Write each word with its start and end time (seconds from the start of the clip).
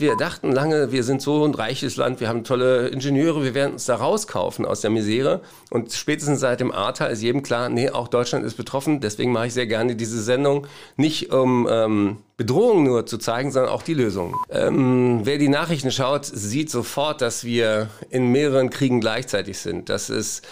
Wir 0.00 0.16
dachten 0.16 0.50
lange, 0.50 0.92
wir 0.92 1.04
sind 1.04 1.20
so 1.20 1.44
ein 1.44 1.54
reiches 1.54 1.96
Land, 1.96 2.20
wir 2.20 2.28
haben 2.28 2.42
tolle 2.42 2.88
Ingenieure, 2.88 3.44
wir 3.44 3.52
werden 3.54 3.74
uns 3.74 3.84
da 3.84 3.96
rauskaufen 3.96 4.64
aus 4.64 4.80
der 4.80 4.88
Misere. 4.88 5.42
Und 5.68 5.92
spätestens 5.92 6.40
seit 6.40 6.60
dem 6.60 6.72
Ahrtal 6.72 7.10
ist 7.10 7.22
jedem 7.22 7.42
klar, 7.42 7.68
nee, 7.68 7.90
auch 7.90 8.08
Deutschland 8.08 8.46
ist 8.46 8.56
betroffen. 8.56 9.00
Deswegen 9.00 9.30
mache 9.30 9.48
ich 9.48 9.52
sehr 9.52 9.66
gerne 9.66 9.96
diese 9.96 10.22
Sendung, 10.22 10.66
nicht 10.96 11.32
um 11.32 11.68
ähm, 11.70 12.16
Bedrohungen 12.38 12.84
nur 12.84 13.04
zu 13.04 13.18
zeigen, 13.18 13.52
sondern 13.52 13.70
auch 13.70 13.82
die 13.82 13.92
Lösungen. 13.92 14.34
Ähm, 14.48 15.20
wer 15.24 15.36
die 15.36 15.48
Nachrichten 15.48 15.90
schaut, 15.90 16.24
sieht 16.24 16.70
sofort, 16.70 17.20
dass 17.20 17.44
wir 17.44 17.88
in 18.08 18.32
mehreren 18.32 18.70
Kriegen 18.70 19.00
gleichzeitig 19.00 19.58
sind. 19.58 19.90
Das 19.90 20.08
ist 20.08 20.46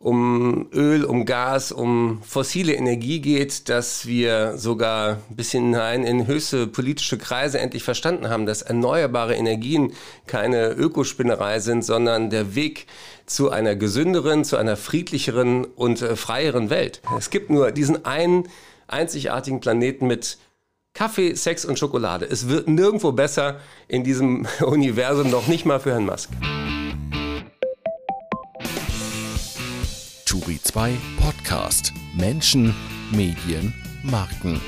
um 0.00 0.66
Öl, 0.72 1.04
um 1.04 1.26
Gas, 1.26 1.72
um 1.72 2.22
fossile 2.22 2.72
Energie 2.72 3.20
geht, 3.20 3.68
dass 3.68 4.06
wir 4.06 4.56
sogar 4.56 5.18
ein 5.28 5.36
bisschen 5.36 5.64
hinein 5.64 6.04
in 6.04 6.26
höchste 6.26 6.66
politische 6.66 7.18
Kreise 7.18 7.60
endlich 7.60 7.84
verstanden 7.84 8.30
haben, 8.30 8.46
dass 8.46 8.62
erneuerbare 8.62 9.34
Energien 9.34 9.92
keine 10.26 10.70
Ökospinnerei 10.70 11.60
sind, 11.60 11.84
sondern 11.84 12.30
der 12.30 12.54
Weg 12.54 12.86
zu 13.26 13.50
einer 13.50 13.76
gesünderen, 13.76 14.42
zu 14.44 14.56
einer 14.56 14.78
friedlicheren 14.78 15.66
und 15.66 16.00
äh, 16.00 16.16
freieren 16.16 16.70
Welt. 16.70 17.02
Es 17.18 17.28
gibt 17.28 17.50
nur 17.50 17.70
diesen 17.70 18.06
einen 18.06 18.48
einzigartigen 18.88 19.60
Planeten 19.60 20.06
mit 20.06 20.38
Kaffee, 20.94 21.34
Sex 21.34 21.66
und 21.66 21.78
Schokolade. 21.78 22.24
Es 22.24 22.48
wird 22.48 22.68
nirgendwo 22.68 23.12
besser 23.12 23.60
in 23.86 24.02
diesem 24.02 24.46
Universum, 24.64 25.30
noch 25.30 25.46
nicht 25.46 25.66
mal 25.66 25.78
für 25.78 25.90
Herrn 25.90 26.06
Musk. 26.06 26.30
Turi 30.60 30.72
2 30.72 30.96
Podcast 31.18 31.92
Menschen, 32.14 32.74
Medien, 33.10 33.74
Marken. 34.02 34.60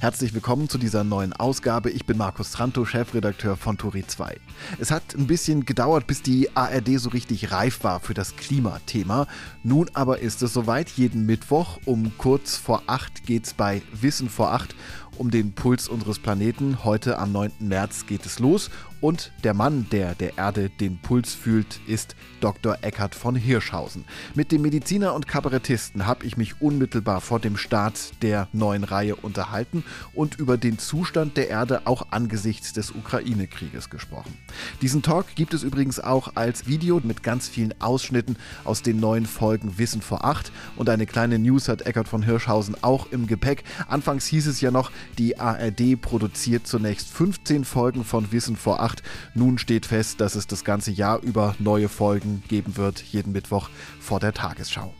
Herzlich 0.00 0.34
willkommen 0.34 0.68
zu 0.68 0.78
dieser 0.78 1.04
neuen 1.04 1.32
Ausgabe. 1.32 1.90
Ich 1.90 2.06
bin 2.06 2.16
Markus 2.16 2.52
Tranto, 2.52 2.84
Chefredakteur 2.84 3.56
von 3.56 3.78
Turi 3.78 4.04
2. 4.06 4.36
Es 4.78 4.90
hat 4.90 5.02
ein 5.16 5.26
bisschen 5.26 5.64
gedauert, 5.64 6.06
bis 6.06 6.22
die 6.22 6.56
ARD 6.56 6.98
so 6.98 7.10
richtig 7.10 7.52
reif 7.52 7.84
war 7.84 8.00
für 8.00 8.14
das 8.14 8.36
Klimathema. 8.36 9.26
Nun 9.62 9.90
aber 9.94 10.18
ist 10.20 10.42
es 10.42 10.52
soweit. 10.52 10.88
Jeden 10.90 11.26
Mittwoch 11.26 11.78
um 11.84 12.12
kurz 12.18 12.56
vor 12.56 12.82
acht 12.86 13.24
geht's 13.24 13.54
bei 13.54 13.82
Wissen 13.92 14.28
vor 14.28 14.52
acht 14.52 14.74
um 15.18 15.30
den 15.30 15.52
Puls 15.52 15.88
unseres 15.88 16.18
Planeten. 16.18 16.84
Heute 16.84 17.18
am 17.18 17.32
9. 17.32 17.52
März 17.60 18.06
geht 18.06 18.26
es 18.26 18.38
los 18.38 18.70
und 19.02 19.32
der 19.42 19.52
Mann, 19.52 19.86
der 19.90 20.14
der 20.14 20.38
Erde 20.38 20.70
den 20.70 20.96
Puls 20.98 21.34
fühlt, 21.34 21.80
ist 21.86 22.14
Dr. 22.40 22.78
Eckhard 22.82 23.14
von 23.14 23.34
Hirschhausen. 23.34 24.04
Mit 24.34 24.52
dem 24.52 24.62
Mediziner 24.62 25.12
und 25.12 25.26
Kabarettisten 25.26 26.06
habe 26.06 26.24
ich 26.24 26.36
mich 26.36 26.62
unmittelbar 26.62 27.20
vor 27.20 27.40
dem 27.40 27.56
Start 27.56 28.22
der 28.22 28.48
neuen 28.52 28.84
Reihe 28.84 29.16
unterhalten 29.16 29.84
und 30.14 30.38
über 30.38 30.56
den 30.56 30.78
Zustand 30.78 31.36
der 31.36 31.50
Erde 31.50 31.82
auch 31.84 32.06
angesichts 32.10 32.72
des 32.72 32.92
Ukraine-Krieges 32.92 33.90
gesprochen. 33.90 34.38
Diesen 34.80 35.02
Talk 35.02 35.34
gibt 35.34 35.52
es 35.52 35.64
übrigens 35.64 35.98
auch 35.98 36.36
als 36.36 36.68
Video 36.68 37.00
mit 37.02 37.24
ganz 37.24 37.48
vielen 37.48 37.74
Ausschnitten 37.80 38.36
aus 38.62 38.82
den 38.82 39.00
neuen 39.00 39.26
Folgen 39.26 39.78
Wissen 39.78 40.00
vor 40.00 40.24
acht 40.24 40.52
und 40.76 40.88
eine 40.88 41.06
kleine 41.06 41.40
News 41.40 41.68
hat 41.68 41.82
Eckhard 41.82 42.06
von 42.06 42.22
Hirschhausen 42.22 42.76
auch 42.82 43.10
im 43.10 43.26
Gepäck. 43.26 43.64
Anfangs 43.88 44.26
hieß 44.26 44.46
es 44.46 44.60
ja 44.60 44.70
noch, 44.70 44.92
die 45.18 45.40
ARD 45.40 46.00
produziert 46.00 46.68
zunächst 46.68 47.08
15 47.08 47.64
Folgen 47.64 48.04
von 48.04 48.30
Wissen 48.30 48.54
vor 48.54 48.80
acht 48.80 48.91
8. 48.92 49.02
Nun 49.34 49.58
steht 49.58 49.86
fest, 49.86 50.20
dass 50.20 50.34
es 50.34 50.46
das 50.46 50.64
ganze 50.64 50.90
Jahr 50.90 51.20
über 51.22 51.54
neue 51.58 51.88
Folgen 51.88 52.42
geben 52.48 52.76
wird, 52.76 53.02
jeden 53.02 53.32
Mittwoch 53.32 53.70
vor 54.00 54.20
der 54.20 54.32
Tagesschau. 54.32 54.92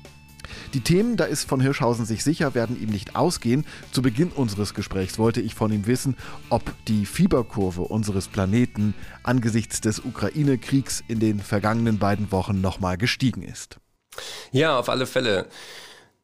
Die 0.74 0.80
Themen, 0.80 1.16
da 1.16 1.24
ist 1.24 1.48
von 1.48 1.60
Hirschhausen 1.60 2.04
sich 2.04 2.24
sicher, 2.24 2.54
werden 2.54 2.80
ihm 2.80 2.90
nicht 2.90 3.16
ausgehen. 3.16 3.64
Zu 3.90 4.02
Beginn 4.02 4.28
unseres 4.28 4.74
Gesprächs 4.74 5.18
wollte 5.18 5.40
ich 5.40 5.54
von 5.54 5.72
ihm 5.72 5.86
wissen, 5.86 6.16
ob 6.50 6.62
die 6.88 7.06
Fieberkurve 7.06 7.82
unseres 7.82 8.28
Planeten 8.28 8.94
angesichts 9.22 9.80
des 9.80 10.00
Ukraine-Kriegs 10.00 11.04
in 11.08 11.20
den 11.20 11.40
vergangenen 11.40 11.98
beiden 11.98 12.32
Wochen 12.32 12.60
nochmal 12.60 12.98
gestiegen 12.98 13.42
ist. 13.42 13.78
Ja, 14.50 14.78
auf 14.78 14.88
alle 14.88 15.06
Fälle. 15.06 15.48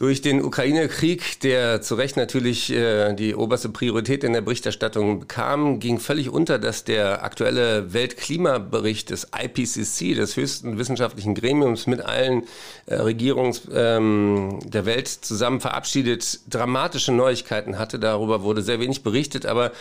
Durch 0.00 0.22
den 0.22 0.44
Ukraine-Krieg, 0.44 1.40
der 1.40 1.82
zu 1.82 1.96
Recht 1.96 2.16
natürlich 2.16 2.72
äh, 2.72 3.14
die 3.14 3.34
oberste 3.34 3.68
Priorität 3.68 4.22
in 4.22 4.32
der 4.32 4.42
Berichterstattung 4.42 5.18
bekam, 5.18 5.80
ging 5.80 5.98
völlig 5.98 6.30
unter, 6.30 6.60
dass 6.60 6.84
der 6.84 7.24
aktuelle 7.24 7.92
Weltklimabericht 7.92 9.10
des 9.10 9.26
IPCC, 9.36 10.14
des 10.14 10.36
höchsten 10.36 10.78
wissenschaftlichen 10.78 11.34
Gremiums 11.34 11.88
mit 11.88 12.00
allen 12.00 12.44
äh, 12.86 12.94
Regierungen 12.94 13.56
ähm, 13.74 14.60
der 14.64 14.86
Welt 14.86 15.08
zusammen 15.08 15.60
verabschiedet, 15.60 16.42
dramatische 16.48 17.10
Neuigkeiten 17.10 17.76
hatte. 17.76 17.98
Darüber 17.98 18.44
wurde 18.44 18.62
sehr 18.62 18.78
wenig 18.78 19.02
berichtet, 19.02 19.46
aber 19.46 19.72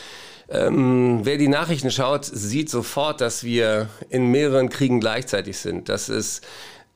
ähm, 0.50 1.20
wer 1.24 1.38
die 1.38 1.48
Nachrichten 1.48 1.92
schaut, 1.92 2.26
sieht 2.26 2.72
sofort, 2.72 3.22
dass 3.22 3.44
wir 3.44 3.90
in 4.10 4.32
mehreren 4.32 4.70
Kriegen 4.70 5.00
gleichzeitig 5.00 5.60
sind. 5.60 5.90
Das 5.90 6.10
ist 6.10 6.44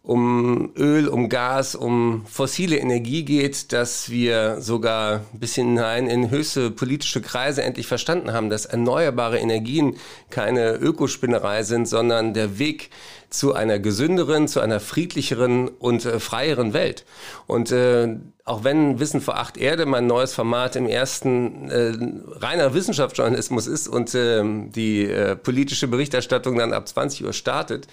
um 0.03 0.72
Öl, 0.75 1.07
um 1.07 1.29
Gas, 1.29 1.75
um 1.75 2.25
fossile 2.25 2.78
Energie 2.78 3.23
geht, 3.23 3.72
dass 3.72 4.09
wir 4.09 4.59
sogar 4.59 5.22
bisschen 5.34 5.67
hinein 5.67 6.07
in 6.07 6.31
höchste 6.31 6.72
politische 6.72 7.22
Kreise 7.22 7.62
endlich 7.62 7.85
verstanden 7.85 8.34
haben, 8.34 8.50
dass 8.50 8.66
erneuerbare 8.66 9.38
Energien 9.38 9.97
keine 10.31 10.73
Ökospinnerei 10.73 11.61
sind, 11.63 11.88
sondern 11.88 12.34
der 12.34 12.57
Weg 12.57 12.90
zu 13.31 13.53
einer 13.53 13.79
gesünderen, 13.79 14.47
zu 14.47 14.59
einer 14.59 14.79
friedlicheren 14.79 15.69
und 15.69 16.05
äh, 16.05 16.19
freieren 16.19 16.73
Welt. 16.73 17.05
Und 17.47 17.71
äh, 17.71 18.17
auch 18.43 18.63
wenn 18.63 18.99
Wissen 18.99 19.21
vor 19.21 19.37
acht 19.37 19.57
Erde 19.57 19.85
mein 19.85 20.05
neues 20.05 20.33
Format 20.33 20.75
im 20.75 20.85
ersten 20.85 21.69
äh, 21.69 21.93
reiner 22.39 22.73
Wissenschaftsjournalismus 22.73 23.67
ist 23.67 23.87
und 23.87 24.13
äh, 24.13 24.43
die 24.43 25.05
äh, 25.05 25.35
politische 25.35 25.87
Berichterstattung 25.87 26.57
dann 26.57 26.73
ab 26.73 26.87
20 26.87 27.25
Uhr 27.25 27.33
startet, 27.33 27.87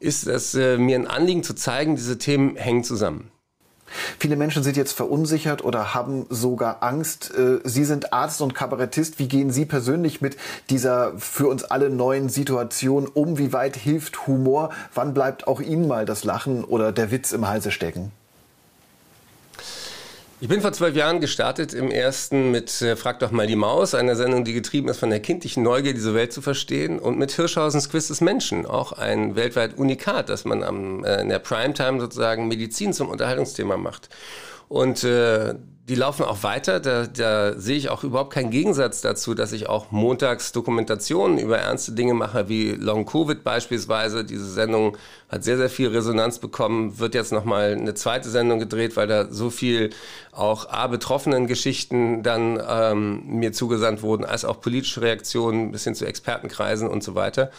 ist 0.00 0.26
es 0.26 0.54
äh, 0.54 0.78
mir 0.78 0.96
ein 0.96 1.06
Anliegen 1.06 1.42
zu 1.42 1.54
zeigen, 1.54 1.94
diese 1.94 2.18
Themen 2.18 2.56
hängen 2.56 2.82
zusammen. 2.82 3.30
Viele 4.18 4.36
Menschen 4.36 4.62
sind 4.62 4.76
jetzt 4.76 4.92
verunsichert 4.92 5.64
oder 5.64 5.94
haben 5.94 6.26
sogar 6.30 6.82
Angst. 6.82 7.32
Äh, 7.36 7.60
Sie 7.64 7.84
sind 7.84 8.12
Arzt 8.12 8.40
und 8.40 8.54
Kabarettist. 8.54 9.18
Wie 9.18 9.28
gehen 9.28 9.50
Sie 9.50 9.64
persönlich 9.64 10.20
mit 10.20 10.36
dieser 10.70 11.12
für 11.18 11.48
uns 11.48 11.64
alle 11.64 11.90
neuen 11.90 12.28
Situation 12.28 13.06
um? 13.06 13.38
Wie 13.38 13.52
weit 13.52 13.76
hilft 13.76 14.26
Humor? 14.26 14.70
Wann 14.94 15.14
bleibt 15.14 15.46
auch 15.46 15.60
Ihnen 15.60 15.88
mal 15.88 16.04
das 16.04 16.24
Lachen 16.24 16.64
oder 16.64 16.92
der 16.92 17.10
Witz 17.10 17.32
im 17.32 17.48
Halse 17.48 17.70
stecken? 17.70 18.12
Ich 20.40 20.46
bin 20.46 20.60
vor 20.60 20.72
zwölf 20.72 20.94
Jahren 20.94 21.20
gestartet 21.20 21.74
im 21.74 21.90
ersten 21.90 22.52
mit 22.52 22.80
äh, 22.80 22.94
Frag 22.94 23.18
doch 23.18 23.32
mal 23.32 23.48
die 23.48 23.56
Maus, 23.56 23.96
einer 23.96 24.14
Sendung, 24.14 24.44
die 24.44 24.52
getrieben 24.52 24.86
ist 24.88 25.00
von 25.00 25.10
der 25.10 25.18
kindlichen 25.18 25.64
Neugier, 25.64 25.94
diese 25.94 26.14
Welt 26.14 26.32
zu 26.32 26.42
verstehen, 26.42 27.00
und 27.00 27.18
mit 27.18 27.32
Hirschhausens 27.32 27.90
Quiz 27.90 28.06
des 28.06 28.20
Menschen, 28.20 28.64
auch 28.64 28.92
ein 28.92 29.34
weltweit 29.34 29.76
Unikat, 29.76 30.28
dass 30.28 30.44
man 30.44 30.62
am, 30.62 31.02
äh, 31.02 31.22
in 31.22 31.28
der 31.28 31.40
Primetime 31.40 31.98
sozusagen 31.98 32.46
Medizin 32.46 32.92
zum 32.92 33.08
Unterhaltungsthema 33.08 33.76
macht. 33.76 34.10
Und 34.68 35.02
äh, 35.02 35.56
die 35.88 35.94
laufen 35.94 36.24
auch 36.24 36.42
weiter. 36.42 36.80
Da, 36.80 37.06
da 37.06 37.58
sehe 37.58 37.76
ich 37.76 37.88
auch 37.88 38.04
überhaupt 38.04 38.32
keinen 38.32 38.50
Gegensatz 38.50 39.00
dazu, 39.00 39.34
dass 39.34 39.52
ich 39.52 39.68
auch 39.68 39.90
montags 39.90 40.52
Dokumentationen 40.52 41.38
über 41.38 41.58
ernste 41.58 41.92
Dinge 41.92 42.14
mache, 42.14 42.48
wie 42.48 42.72
Long 42.72 43.06
Covid 43.06 43.42
beispielsweise. 43.42 44.24
Diese 44.24 44.50
Sendung 44.50 44.98
hat 45.30 45.44
sehr, 45.44 45.56
sehr 45.56 45.70
viel 45.70 45.88
Resonanz 45.88 46.38
bekommen. 46.38 46.98
Wird 46.98 47.14
jetzt 47.14 47.32
nochmal 47.32 47.72
eine 47.72 47.94
zweite 47.94 48.28
Sendung 48.28 48.58
gedreht, 48.58 48.96
weil 48.96 49.06
da 49.06 49.30
so 49.30 49.48
viel 49.48 49.90
auch 50.32 50.68
A, 50.68 50.86
betroffenen 50.88 51.46
Geschichten 51.46 52.22
dann 52.22 52.62
ähm, 52.68 53.22
mir 53.26 53.52
zugesandt 53.52 54.02
wurden, 54.02 54.26
als 54.26 54.44
auch 54.44 54.60
politische 54.60 55.00
Reaktionen 55.00 55.72
bis 55.72 55.84
hin 55.84 55.94
zu 55.94 56.06
Expertenkreisen 56.06 56.86
und 56.86 57.02
so 57.02 57.14
weiter. 57.14 57.50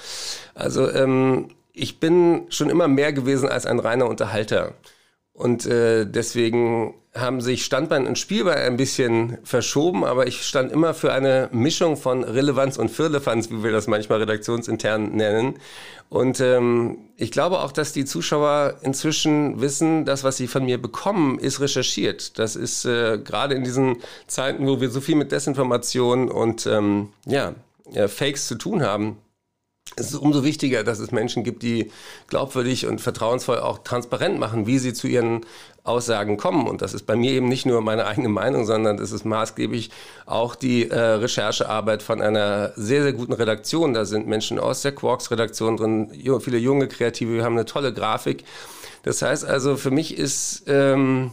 Also 0.54 0.90
ähm, 0.92 1.50
ich 1.74 2.00
bin 2.00 2.46
schon 2.50 2.70
immer 2.70 2.88
mehr 2.88 3.12
gewesen 3.12 3.50
als 3.50 3.66
ein 3.66 3.80
reiner 3.80 4.08
Unterhalter. 4.08 4.74
Und 5.40 5.66
äh, 5.66 6.06
deswegen 6.06 6.96
haben 7.16 7.40
sich 7.40 7.64
Standbein 7.64 8.08
und 8.08 8.20
Spielbein 8.20 8.58
ein 8.58 8.76
bisschen 8.76 9.38
verschoben, 9.46 10.04
aber 10.04 10.28
ich 10.28 10.44
stand 10.44 10.70
immer 10.70 10.94
für 10.94 11.14
eine 11.14 11.48
Mischung 11.54 11.96
von 11.96 12.26
Relevanz 12.26 12.76
und 12.76 12.92
Firlefanz, 12.92 13.50
wie 13.50 13.64
wir 13.64 13.72
das 13.72 13.88
manchmal 13.88 14.20
redaktionsintern 14.20 15.16
nennen. 15.16 15.56
Und 16.10 16.42
ähm, 16.42 16.98
ich 17.16 17.32
glaube 17.32 17.60
auch, 17.60 17.72
dass 17.72 17.94
die 17.94 18.04
Zuschauer 18.04 18.80
inzwischen 18.82 19.62
wissen, 19.62 20.04
das, 20.04 20.26
was 20.26 20.36
sie 20.36 20.48
von 20.48 20.66
mir 20.66 20.78
bekommen, 20.78 21.40
ist 21.40 21.62
recherchiert. 21.62 22.38
Das 22.38 22.58
ist 22.58 22.84
äh, 22.84 23.18
gerade 23.18 23.56
in 23.56 23.64
diesen 23.64 24.00
Zeiten, 24.28 24.68
wo 24.68 24.82
wir 24.82 24.90
so 24.90 25.00
viel 25.00 25.16
mit 25.16 25.32
Desinformation 25.32 26.30
und 26.30 26.66
ähm, 26.66 27.14
ja, 27.26 27.56
ja, 27.94 28.10
Fakes 28.10 28.46
zu 28.46 28.56
tun 28.56 28.82
haben, 28.84 29.20
es 29.96 30.12
ist 30.12 30.16
umso 30.16 30.44
wichtiger, 30.44 30.84
dass 30.84 31.00
es 31.00 31.12
Menschen 31.12 31.44
gibt, 31.44 31.64
die 31.64 31.92
glaubwürdig 32.28 32.86
und 32.86 33.02
vertrauensvoll 33.02 33.60
auch 33.60 33.80
transparent 33.80 34.40
machen, 34.40 34.68
wie 34.68 34.80
sie 34.80 34.94
zu 34.94 35.08
ihren 35.08 35.42
Aussagen 35.84 36.38
kommen. 36.38 36.68
Und 36.68 36.82
das 36.82 36.94
ist 36.94 37.06
bei 37.06 37.16
mir 37.16 37.32
eben 37.32 37.48
nicht 37.48 37.66
nur 37.66 37.82
meine 37.82 38.06
eigene 38.06 38.30
Meinung, 38.30 38.66
sondern 38.66 38.98
das 38.98 39.12
ist 39.12 39.26
maßgeblich 39.26 39.90
auch 40.26 40.56
die 40.56 40.90
äh, 40.90 40.98
Recherchearbeit 40.98 42.04
von 42.04 42.22
einer 42.22 42.74
sehr, 42.76 43.04
sehr 43.04 43.14
guten 43.14 43.34
Redaktion. 43.34 43.94
Da 43.94 44.06
sind 44.06 44.28
Menschen 44.28 44.60
aus 44.60 44.82
der 44.82 44.94
Quarks-Redaktion 44.94 45.78
drin, 45.78 46.12
viele 46.40 46.58
junge 46.58 46.88
Kreative, 46.88 47.34
wir 47.34 47.44
haben 47.44 47.58
eine 47.58 47.66
tolle 47.66 47.94
Grafik. 47.94 48.44
Das 49.04 49.22
heißt 49.22 49.46
also, 49.46 49.78
für 49.78 49.92
mich 49.92 50.18
ist 50.18 50.64
ähm, 50.68 51.32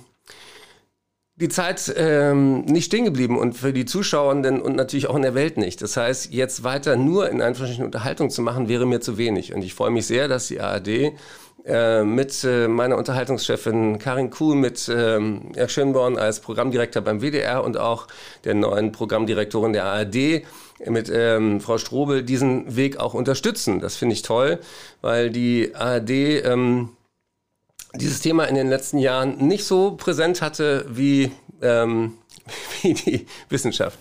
die 1.36 1.48
Zeit 1.50 1.92
ähm, 1.96 2.62
nicht 2.62 2.86
stehen 2.86 3.04
geblieben 3.04 3.38
und 3.38 3.52
für 3.52 3.74
die 3.74 3.84
Zuschauenden 3.84 4.60
und 4.60 4.74
natürlich 4.74 5.06
auch 5.08 5.16
in 5.16 5.22
der 5.22 5.34
Welt 5.34 5.58
nicht. 5.58 5.82
Das 5.82 5.96
heißt, 5.96 6.32
jetzt 6.32 6.64
weiter 6.64 6.96
nur 6.96 7.28
in 7.28 7.42
Anführungsstrichen 7.42 7.84
Unterhaltung 7.84 8.30
zu 8.30 8.40
machen, 8.40 8.68
wäre 8.68 8.86
mir 8.86 9.00
zu 9.00 9.18
wenig. 9.18 9.52
Und 9.52 9.62
ich 9.62 9.74
freue 9.74 9.90
mich 9.90 10.06
sehr, 10.06 10.28
dass 10.28 10.48
die 10.48 10.60
ARD 10.60 11.12
äh, 11.66 12.04
mit 12.04 12.42
äh, 12.44 12.68
meiner 12.68 12.96
Unterhaltungschefin 12.96 13.98
Karin 13.98 14.30
Kuhl, 14.30 14.56
mit 14.56 14.88
ähm, 14.88 15.50
Herr 15.54 15.68
Schönborn 15.68 16.16
als 16.16 16.40
Programmdirektor 16.40 17.02
beim 17.02 17.20
WDR 17.20 17.62
und 17.62 17.76
auch 17.76 18.06
der 18.44 18.54
neuen 18.54 18.92
Programmdirektorin 18.92 19.74
der 19.74 19.84
ARD 19.84 20.42
mit 20.86 21.10
ähm, 21.12 21.60
Frau 21.60 21.76
Strobel 21.76 22.22
diesen 22.22 22.76
Weg 22.76 22.98
auch 22.98 23.12
unterstützen. 23.12 23.80
Das 23.80 23.96
finde 23.96 24.14
ich 24.14 24.22
toll, 24.22 24.58
weil 25.02 25.30
die 25.30 25.74
ARD 25.74 26.10
ähm, 26.10 26.95
dieses 27.96 28.20
Thema 28.20 28.44
in 28.44 28.54
den 28.54 28.68
letzten 28.68 28.98
Jahren 28.98 29.38
nicht 29.38 29.64
so 29.64 29.92
präsent 29.92 30.42
hatte 30.42 30.84
wie, 30.88 31.32
ähm, 31.62 32.14
wie 32.82 32.94
die 32.94 33.26
Wissenschaft. 33.48 33.98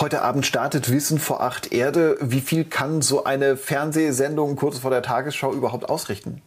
Heute 0.00 0.22
Abend 0.22 0.46
startet 0.46 0.90
Wissen 0.90 1.18
vor 1.18 1.42
acht 1.42 1.72
Erde. 1.72 2.16
Wie 2.20 2.40
viel 2.40 2.64
kann 2.64 3.02
so 3.02 3.24
eine 3.24 3.56
Fernsehsendung 3.56 4.56
kurz 4.56 4.78
vor 4.78 4.90
der 4.90 5.02
Tagesschau 5.02 5.52
überhaupt 5.52 5.88
ausrichten? 5.88 6.42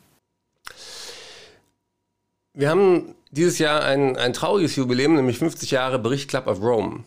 Wir 2.53 2.69
haben 2.69 3.15
dieses 3.31 3.59
Jahr 3.59 3.83
ein, 3.83 4.18
ein 4.18 4.33
trauriges 4.33 4.75
Jubiläum, 4.75 5.15
nämlich 5.15 5.38
50 5.38 5.71
Jahre 5.71 6.00
Bericht 6.00 6.30
Club 6.30 6.47
of 6.47 6.62
Rome. 6.62 7.03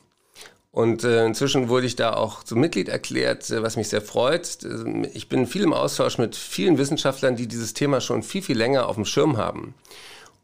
Und 0.72 1.04
äh, 1.04 1.26
inzwischen 1.26 1.68
wurde 1.68 1.86
ich 1.86 1.96
da 1.96 2.14
auch 2.14 2.44
zum 2.44 2.58
Mitglied 2.58 2.88
erklärt, 2.88 3.50
äh, 3.50 3.62
was 3.62 3.76
mich 3.76 3.88
sehr 3.88 4.00
freut. 4.00 4.58
Ich 5.12 5.28
bin 5.28 5.46
viel 5.46 5.62
im 5.62 5.74
Austausch 5.74 6.16
mit 6.16 6.34
vielen 6.34 6.78
Wissenschaftlern, 6.78 7.36
die 7.36 7.46
dieses 7.46 7.74
Thema 7.74 8.00
schon 8.00 8.22
viel, 8.22 8.40
viel 8.40 8.56
länger 8.56 8.88
auf 8.88 8.96
dem 8.96 9.04
Schirm 9.04 9.36
haben. 9.36 9.74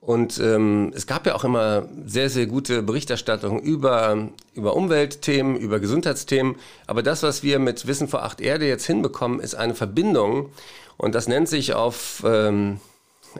Und 0.03 0.39
ähm, 0.39 0.93
es 0.95 1.07
gab 1.07 1.27
ja 1.27 1.35
auch 1.35 1.45
immer 1.45 1.89
sehr, 2.07 2.31
sehr 2.31 2.47
gute 2.47 2.83
Berichterstattung 2.83 3.61
über, 3.61 4.29
über 4.55 4.77
Umweltthemen, 4.77 5.57
über 5.57 5.81
Gesundheitsthemen. 5.81 6.57
Aber 6.87 7.03
das, 7.03 7.23
was 7.23 7.43
wir 7.43 7.59
mit 7.59 7.87
Wissen 7.87 8.07
vor 8.07 8.23
acht 8.23 8.41
Erde 8.41 8.69
jetzt 8.69 8.87
hinbekommen, 8.87 9.41
ist 9.41 9.55
eine 9.55 9.75
Verbindung. 9.75 10.51
Und 10.99 11.15
das 11.15 11.27
nennt 11.27 11.49
sich 11.49 11.73
auf 11.73 12.23
ähm, 12.27 12.81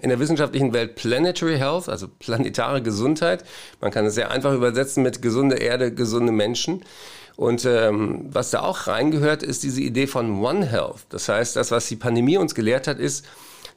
in 0.03 0.09
der 0.09 0.19
wissenschaftlichen 0.19 0.73
Welt 0.73 0.95
Planetary 0.95 1.59
Health, 1.59 1.89
also 1.89 2.09
planetare 2.09 2.83
Gesundheit. 2.83 3.45
Man 3.81 3.91
kann 3.91 4.07
es 4.07 4.15
sehr 4.15 4.31
einfach 4.31 4.53
übersetzen 4.53 5.03
mit 5.03 5.23
gesunde 5.23 5.57
Erde, 5.57 5.93
gesunde 5.93 6.33
Menschen. 6.33 6.85
Und 7.37 7.65
ähm, 7.65 8.27
was 8.31 8.51
da 8.51 8.63
auch 8.63 8.89
reingehört, 8.89 9.43
ist 9.43 9.63
diese 9.63 9.81
Idee 9.81 10.09
von 10.09 10.43
One 10.43 10.67
Health. 10.67 11.07
Das 11.11 11.29
heißt, 11.29 11.55
das, 11.55 11.71
was 11.71 11.87
die 11.87 11.97
Pandemie 11.97 12.37
uns 12.37 12.55
gelehrt 12.55 12.89
hat, 12.89 12.99
ist, 12.99 13.27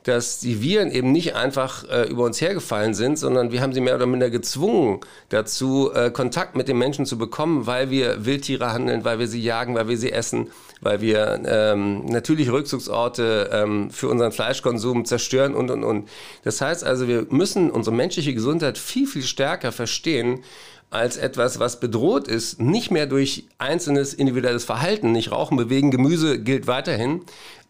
dass 0.03 0.39
die 0.39 0.62
Viren 0.62 0.92
eben 0.92 1.12
nicht 1.12 1.36
einfach 1.36 1.88
äh, 1.89 2.07
über 2.09 2.24
uns 2.24 2.42
hergefallen 2.42 2.94
sind, 2.94 3.19
sondern 3.19 3.51
wir 3.51 3.62
haben 3.62 3.74
sie 3.74 3.81
mehr 3.81 3.95
oder 3.95 4.07
minder 4.07 4.30
gezwungen 4.30 5.00
dazu, 5.30 5.92
äh, 5.94 6.09
Kontakt 6.09 6.56
mit 6.56 6.68
den 6.68 6.77
Menschen 6.77 7.06
zu 7.06 7.18
bekommen, 7.18 7.68
weil 7.68 7.89
wir 7.89 8.25
Wildtiere 8.25 8.74
handeln, 8.74 9.06
weil 9.06 9.19
wir 9.19 9.27
sie 9.27 9.42
jagen, 9.42 9.75
weil 9.75 9.88
wir 9.88 9.98
sie 9.98 10.12
essen, 10.12 10.50
weil 10.81 11.01
wir 11.01 11.42
ähm, 11.45 12.06
natürlich 12.06 12.51
Rückzugsorte 12.51 13.50
ähm, 13.53 13.92
für 13.92 14.07
unseren 14.07 14.31
Fleischkonsum 14.31 15.06
zerstören 15.06 15.53
und, 15.53 15.69
und, 15.69 15.83
und. 15.83 16.09
Das 16.44 16.62
heißt 16.62 16.83
also, 16.83 17.07
wir 17.07 17.27
müssen 17.30 17.69
unsere 17.69 17.95
menschliche 17.95 18.33
Gesundheit 18.33 18.77
viel, 18.77 19.06
viel 19.06 19.24
stärker 19.24 19.71
verstehen, 19.71 20.44
als 20.91 21.17
etwas, 21.17 21.57
was 21.57 21.79
bedroht 21.79 22.27
ist, 22.27 22.59
nicht 22.59 22.91
mehr 22.91 23.07
durch 23.07 23.45
einzelnes 23.57 24.13
individuelles 24.13 24.65
Verhalten, 24.65 25.13
nicht 25.13 25.31
rauchen, 25.31 25.57
bewegen, 25.57 25.89
Gemüse 25.89 26.39
gilt 26.39 26.67
weiterhin, 26.67 27.21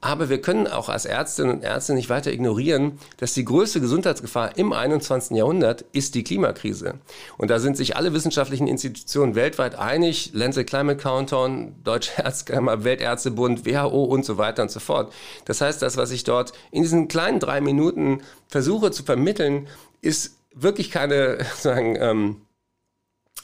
aber 0.01 0.29
wir 0.29 0.41
können 0.41 0.65
auch 0.65 0.89
als 0.89 1.05
Ärztinnen 1.05 1.51
und 1.51 1.63
Ärzte 1.63 1.93
nicht 1.93 2.09
weiter 2.09 2.33
ignorieren, 2.33 2.97
dass 3.17 3.35
die 3.35 3.45
größte 3.45 3.79
Gesundheitsgefahr 3.79 4.57
im 4.57 4.73
21. 4.73 5.37
Jahrhundert 5.37 5.85
ist 5.91 6.15
die 6.15 6.23
Klimakrise. 6.23 6.95
Und 7.37 7.51
da 7.51 7.59
sind 7.59 7.77
sich 7.77 7.95
alle 7.95 8.11
wissenschaftlichen 8.11 8.67
Institutionen 8.67 9.35
weltweit 9.35 9.75
einig, 9.75 10.31
Lancet 10.33 10.65
Climate 10.65 10.97
Countdown, 10.97 11.75
Deutsche 11.83 12.13
Ärztekammer, 12.17 12.83
Weltärztebund, 12.83 13.67
WHO 13.67 14.03
und 14.03 14.25
so 14.25 14.39
weiter 14.39 14.63
und 14.63 14.71
so 14.71 14.79
fort. 14.79 15.13
Das 15.45 15.61
heißt, 15.61 15.83
das, 15.83 15.95
was 15.97 16.09
ich 16.09 16.23
dort 16.23 16.53
in 16.71 16.81
diesen 16.81 17.07
kleinen 17.07 17.39
drei 17.39 17.61
Minuten 17.61 18.23
versuche 18.47 18.89
zu 18.89 19.03
vermitteln, 19.03 19.67
ist 20.01 20.35
wirklich 20.55 20.89
keine, 20.89 21.37
sagen, 21.55 21.95
ähm, 21.99 22.41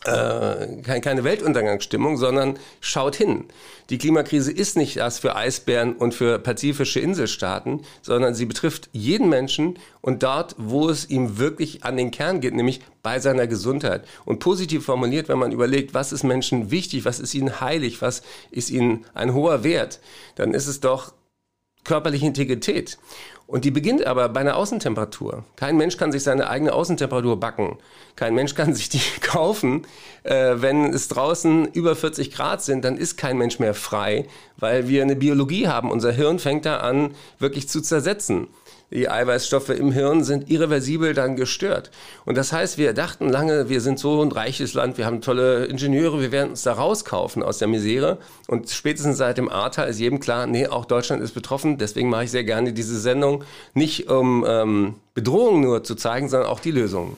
äh, 0.07 0.99
keine 1.01 1.23
Weltuntergangsstimmung, 1.23 2.17
sondern 2.17 2.57
schaut 2.79 3.15
hin. 3.15 3.45
Die 3.89 3.97
Klimakrise 3.97 4.51
ist 4.51 4.75
nicht 4.75 4.97
das 4.97 5.19
für 5.19 5.35
Eisbären 5.35 5.93
und 5.93 6.13
für 6.13 6.39
pazifische 6.39 6.99
Inselstaaten, 6.99 7.83
sondern 8.01 8.35
sie 8.35 8.45
betrifft 8.45 8.89
jeden 8.91 9.29
Menschen 9.29 9.79
und 10.01 10.23
dort, 10.23 10.55
wo 10.57 10.89
es 10.89 11.09
ihm 11.09 11.37
wirklich 11.37 11.83
an 11.83 11.95
den 11.95 12.11
Kern 12.11 12.41
geht, 12.41 12.53
nämlich 12.53 12.81
bei 13.03 13.19
seiner 13.19 13.47
Gesundheit. 13.47 14.05
Und 14.25 14.39
positiv 14.39 14.85
formuliert, 14.85 15.29
wenn 15.29 15.39
man 15.39 15.51
überlegt, 15.51 15.93
was 15.93 16.11
ist 16.11 16.23
Menschen 16.23 16.71
wichtig, 16.71 17.05
was 17.05 17.19
ist 17.19 17.33
ihnen 17.33 17.61
heilig, 17.61 18.01
was 18.01 18.21
ist 18.51 18.69
ihnen 18.69 19.05
ein 19.13 19.33
hoher 19.33 19.63
Wert, 19.63 19.99
dann 20.35 20.53
ist 20.53 20.67
es 20.67 20.79
doch 20.79 21.13
körperliche 21.85 22.25
Integrität. 22.25 22.97
Und 23.47 23.63
die 23.63 23.71
beginnt 23.71 24.05
aber 24.05 24.27
bei 24.27 24.41
einer 24.41 24.57
Außentemperatur. 24.57 25.45
Kein 25.55 25.77
Mensch 25.77 25.95
kann 25.95 26.11
sich 26.11 26.21
seine 26.21 26.49
eigene 26.49 26.73
Außentemperatur 26.73 27.39
backen. 27.39 27.77
Kein 28.17 28.35
Mensch 28.35 28.55
kann 28.55 28.73
sich 28.75 28.89
die 28.89 29.01
kaufen. 29.21 29.87
Äh, 30.23 30.55
wenn 30.57 30.93
es 30.93 31.07
draußen 31.07 31.65
über 31.71 31.95
40 31.95 32.31
Grad 32.31 32.61
sind, 32.61 32.83
dann 32.83 32.97
ist 32.97 33.17
kein 33.17 33.37
Mensch 33.37 33.57
mehr 33.59 33.73
frei, 33.73 34.27
weil 34.57 34.89
wir 34.89 35.01
eine 35.01 35.15
Biologie 35.15 35.67
haben. 35.67 35.91
Unser 35.91 36.11
Hirn 36.11 36.39
fängt 36.39 36.65
da 36.65 36.77
an, 36.77 37.15
wirklich 37.39 37.69
zu 37.69 37.81
zersetzen 37.81 38.47
die 38.91 39.09
Eiweißstoffe 39.09 39.69
im 39.69 39.91
Hirn 39.91 40.23
sind 40.23 40.49
irreversibel 40.49 41.13
dann 41.13 41.35
gestört. 41.35 41.91
Und 42.25 42.37
das 42.37 42.53
heißt, 42.53 42.77
wir 42.77 42.93
dachten 42.93 43.27
lange, 43.27 43.67
wir 43.67 43.81
sind 43.81 43.99
so 43.99 44.21
ein 44.23 44.31
reiches 44.31 44.73
Land, 44.73 44.97
wir 44.97 45.05
haben 45.05 45.21
tolle 45.21 45.65
Ingenieure, 45.65 46.21
wir 46.21 46.31
werden 46.31 46.51
uns 46.51 46.63
da 46.63 46.73
rauskaufen 46.73 47.43
aus 47.43 47.57
der 47.57 47.67
Misere. 47.67 48.17
Und 48.47 48.69
spätestens 48.69 49.17
seit 49.17 49.37
dem 49.37 49.49
Ahrtal 49.49 49.89
ist 49.89 49.99
jedem 49.99 50.19
klar, 50.19 50.47
nee, 50.47 50.67
auch 50.67 50.85
Deutschland 50.85 51.21
ist 51.21 51.33
betroffen. 51.33 51.77
Deswegen 51.77 52.09
mache 52.09 52.23
ich 52.23 52.31
sehr 52.31 52.45
gerne 52.45 52.71
diese 52.71 52.97
Sendung, 52.99 53.43
nicht 53.73 54.09
um 54.09 54.45
ähm, 54.47 54.95
Bedrohungen 55.13 55.61
nur 55.61 55.83
zu 55.83 55.95
zeigen, 55.95 56.29
sondern 56.29 56.49
auch 56.49 56.61
die 56.61 56.71
Lösungen. 56.71 57.17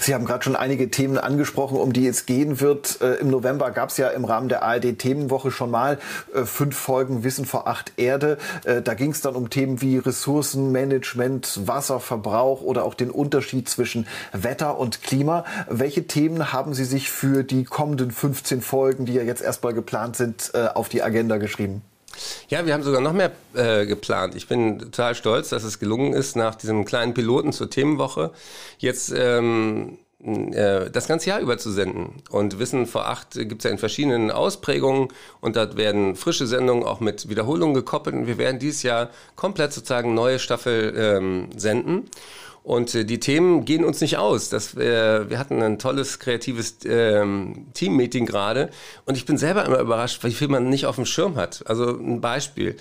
Sie 0.00 0.14
haben 0.14 0.24
gerade 0.24 0.44
schon 0.44 0.56
einige 0.56 0.90
Themen 0.90 1.18
angesprochen, 1.18 1.78
um 1.78 1.92
die 1.92 2.06
es 2.06 2.26
gehen 2.26 2.60
wird. 2.60 3.00
Äh, 3.00 3.14
Im 3.14 3.30
November 3.30 3.70
gab 3.70 3.90
es 3.90 3.96
ja 3.96 4.08
im 4.08 4.24
Rahmen 4.24 4.48
der 4.48 4.62
ARD-Themenwoche 4.62 5.50
schon 5.50 5.70
mal 5.70 5.98
äh, 6.34 6.44
fünf 6.44 6.76
Folgen 6.76 7.24
Wissen 7.24 7.44
vor 7.44 7.68
acht 7.68 7.92
Erde. 7.96 8.38
Äh, 8.64 8.82
da 8.82 8.94
ging 8.94 9.12
es 9.12 9.20
dann 9.20 9.34
um 9.34 9.50
Themen 9.50 9.80
wie 9.80 9.98
Ressourcenmanagement, 9.98 11.66
Wasserverbrauch 11.66 12.62
oder 12.62 12.84
auch 12.84 12.94
den 12.94 13.10
Unterschied 13.10 13.68
zwischen 13.68 14.06
Wetter 14.32 14.78
und 14.78 15.02
Klima. 15.02 15.44
Welche 15.68 16.06
Themen 16.06 16.52
haben 16.52 16.74
Sie 16.74 16.84
sich 16.84 17.10
für 17.10 17.44
die 17.44 17.64
kommenden 17.64 18.10
15 18.10 18.60
Folgen, 18.60 19.06
die 19.06 19.14
ja 19.14 19.22
jetzt 19.22 19.42
erstmal 19.42 19.74
geplant 19.74 20.16
sind, 20.16 20.50
äh, 20.54 20.68
auf 20.68 20.88
die 20.88 21.02
Agenda 21.02 21.36
geschrieben? 21.36 21.82
Ja, 22.48 22.66
wir 22.66 22.74
haben 22.74 22.82
sogar 22.82 23.00
noch 23.00 23.12
mehr 23.12 23.32
äh, 23.54 23.86
geplant. 23.86 24.34
Ich 24.34 24.48
bin 24.48 24.78
total 24.78 25.14
stolz, 25.14 25.48
dass 25.50 25.64
es 25.64 25.78
gelungen 25.78 26.12
ist, 26.12 26.36
nach 26.36 26.54
diesem 26.54 26.84
kleinen 26.84 27.14
Piloten 27.14 27.52
zur 27.52 27.70
Themenwoche 27.70 28.32
jetzt 28.78 29.12
ähm, 29.16 29.98
äh, 30.24 30.88
das 30.90 31.08
ganze 31.08 31.30
Jahr 31.30 31.40
über 31.40 31.58
zu 31.58 31.70
senden. 31.70 32.22
Und 32.30 32.58
Wissen 32.58 32.86
vor 32.86 33.08
acht 33.08 33.32
gibt 33.32 33.58
es 33.58 33.64
ja 33.64 33.70
in 33.70 33.78
verschiedenen 33.78 34.30
Ausprägungen 34.30 35.08
und 35.40 35.56
dort 35.56 35.76
werden 35.76 36.14
frische 36.14 36.46
Sendungen 36.46 36.84
auch 36.84 37.00
mit 37.00 37.28
Wiederholungen 37.28 37.74
gekoppelt 37.74 38.14
und 38.14 38.26
wir 38.26 38.38
werden 38.38 38.60
dieses 38.60 38.84
Jahr 38.84 39.10
komplett 39.34 39.72
sozusagen 39.72 40.14
neue 40.14 40.38
Staffel 40.38 40.94
ähm, 40.96 41.48
senden. 41.56 42.08
Und 42.62 42.94
äh, 42.94 43.04
die 43.04 43.18
Themen 43.18 43.64
gehen 43.64 43.84
uns 43.84 44.00
nicht 44.00 44.18
aus. 44.18 44.48
Das, 44.48 44.74
äh, 44.74 45.28
wir 45.28 45.38
hatten 45.38 45.62
ein 45.62 45.78
tolles, 45.78 46.18
kreatives 46.18 46.78
ähm, 46.84 47.66
Team-Meeting 47.74 48.26
gerade. 48.26 48.70
Und 49.04 49.16
ich 49.16 49.26
bin 49.26 49.36
selber 49.36 49.64
immer 49.64 49.80
überrascht, 49.80 50.22
wie 50.24 50.32
viel 50.32 50.48
man 50.48 50.68
nicht 50.68 50.86
auf 50.86 50.96
dem 50.96 51.06
Schirm 51.06 51.36
hat. 51.36 51.64
Also 51.66 51.88
ein 51.88 52.20
Beispiel. 52.20 52.76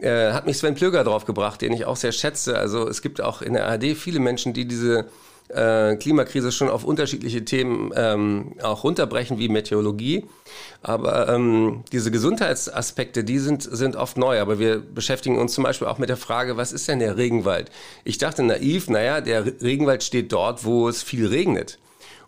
Äh, 0.00 0.32
hat 0.32 0.46
mich 0.46 0.58
Sven 0.58 0.74
Plöger 0.74 1.04
draufgebracht, 1.04 1.60
den 1.60 1.72
ich 1.72 1.84
auch 1.84 1.96
sehr 1.96 2.12
schätze. 2.12 2.58
Also 2.58 2.88
es 2.88 3.02
gibt 3.02 3.20
auch 3.20 3.42
in 3.42 3.54
der 3.54 3.66
ARD 3.66 3.96
viele 3.96 4.20
Menschen, 4.20 4.52
die 4.52 4.66
diese 4.66 5.06
äh, 5.54 5.96
Klimakrise 5.96 6.52
schon 6.52 6.68
auf 6.68 6.84
unterschiedliche 6.84 7.44
Themen 7.44 7.92
ähm, 7.94 8.54
auch 8.62 8.84
runterbrechen, 8.84 9.38
wie 9.38 9.48
Meteorologie. 9.48 10.24
Aber 10.82 11.28
ähm, 11.28 11.84
diese 11.92 12.10
Gesundheitsaspekte, 12.10 13.24
die 13.24 13.38
sind, 13.38 13.62
sind 13.62 13.96
oft 13.96 14.16
neu. 14.16 14.40
Aber 14.40 14.58
wir 14.58 14.78
beschäftigen 14.78 15.38
uns 15.38 15.52
zum 15.54 15.64
Beispiel 15.64 15.88
auch 15.88 15.98
mit 15.98 16.08
der 16.08 16.16
Frage, 16.16 16.56
was 16.56 16.72
ist 16.72 16.88
denn 16.88 16.98
der 16.98 17.16
Regenwald? 17.16 17.70
Ich 18.04 18.18
dachte 18.18 18.42
naiv, 18.42 18.88
naja, 18.88 19.20
der 19.20 19.44
Regenwald 19.60 20.02
steht 20.02 20.32
dort, 20.32 20.64
wo 20.64 20.88
es 20.88 21.02
viel 21.02 21.26
regnet. 21.26 21.78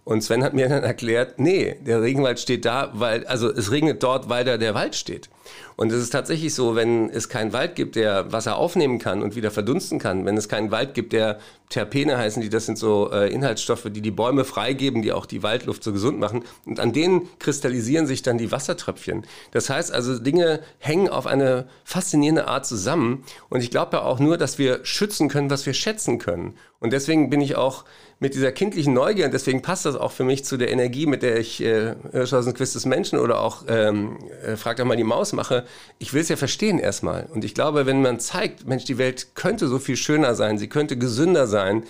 Und 0.05 0.23
Sven 0.23 0.45
hat 0.45 0.53
mir 0.53 0.69
dann 0.69 0.83
erklärt, 0.83 1.39
nee, 1.39 1.77
der 1.81 2.03
Regenwald 2.03 2.39
steht 2.39 2.67
da, 2.67 2.91
weil, 2.93 3.27
also 3.27 3.51
es 3.51 3.71
regnet 3.71 4.03
dort, 4.03 4.29
weil 4.29 4.45
da 4.45 4.59
der 4.59 4.75
Wald 4.75 4.95
steht. 4.95 5.31
Und 5.77 5.93
es 5.93 6.03
ist 6.03 6.11
tatsächlich 6.11 6.55
so, 6.55 6.77
wenn 6.77 7.11
es 7.11 7.29
keinen 7.29 7.53
Wald 7.53 7.75
gibt, 7.75 7.97
der 7.97 8.33
Wasser 8.33 8.57
aufnehmen 8.57 8.99
kann 8.99 9.23
und 9.23 9.35
wieder 9.35 9.51
verdunsten 9.51 9.99
kann, 9.99 10.25
wenn 10.25 10.37
es 10.37 10.49
keinen 10.49 10.71
Wald 10.71 10.95
gibt, 10.95 11.13
der 11.13 11.39
Terpene 11.69 12.17
heißen, 12.17 12.43
die 12.43 12.51
das 12.51 12.67
sind 12.67 12.79
so 12.79 13.11
äh, 13.11 13.33
Inhaltsstoffe, 13.33 13.89
die 13.91 14.01
die 14.01 14.11
Bäume 14.11 14.45
freigeben, 14.45 15.03
die 15.03 15.13
auch 15.13 15.27
die 15.27 15.43
Waldluft 15.43 15.83
so 15.83 15.93
gesund 15.93 16.21
machen. 16.21 16.45
Und 16.65 16.79
an 16.79 16.93
denen 16.93 17.29
kristallisieren 17.39 18.07
sich 18.07 18.23
dann 18.23 18.39
die 18.39 18.53
Wassertröpfchen. 18.53 19.25
Das 19.51 19.71
heißt 19.71 19.93
also, 19.93 20.19
Dinge 20.19 20.61
hängen 20.79 21.09
auf 21.09 21.27
eine 21.27 21.67
faszinierende 21.85 22.47
Art 22.47 22.67
zusammen. 22.67 23.25
Und 23.49 23.61
ich 23.61 23.71
glaube 23.71 23.97
ja 23.97 24.03
auch 24.03 24.21
nur, 24.21 24.37
dass 24.37 24.59
wir 24.59 24.85
schützen 24.85 25.29
können, 25.29 25.51
was 25.51 25.67
wir 25.67 25.75
schätzen 25.75 26.19
können. 26.19 26.55
Und 26.79 26.93
deswegen 26.93 27.31
bin 27.31 27.41
ich 27.41 27.57
auch 27.57 27.85
mit 28.21 28.35
dieser 28.35 28.53
kindlichen 28.53 28.95
Neugier, 28.95 29.27
und 29.27 29.35
deswegen 29.35 29.63
passt 29.63 29.87
das 29.87 29.97
auch 29.97 30.13
für 30.13 30.25
mich 30.25 30.45
zu 30.45 30.57
der 30.57 30.71
Energie, 30.71 31.07
mit 31.07 31.23
der 31.23 31.39
ich 31.39 31.63
äh, 31.63 31.95
Quiz 32.13 32.73
des 32.73 32.87
Menschen 32.87 33.19
oder 33.19 33.41
auch 33.41 33.65
ähm, 33.69 34.19
äh, 34.45 34.57
Frag 34.57 34.77
doch 34.77 34.85
mal 34.85 34.97
die 34.97 35.05
Maus 35.05 35.33
mache. 35.33 35.65
Ich 35.99 36.13
will 36.13 36.23
es 36.23 36.29
ja 36.29 36.37
verstehen 36.37 36.79
erstmal. 36.79 37.27
Und 37.33 37.45
ich 37.45 37.55
glaube, 37.55 37.87
wenn 37.87 38.03
man 38.03 38.21
zeigt, 38.21 38.67
Mensch, 38.67 38.85
die 38.85 38.99
Welt 38.99 39.35
könnte 39.35 39.69
so 39.69 39.79
viel 39.79 39.97
schöner 39.97 40.35
sein, 40.35 40.59
sie 40.59 40.69
könnte 40.69 40.97
gesünder 40.97 41.47
sein, 41.47 41.85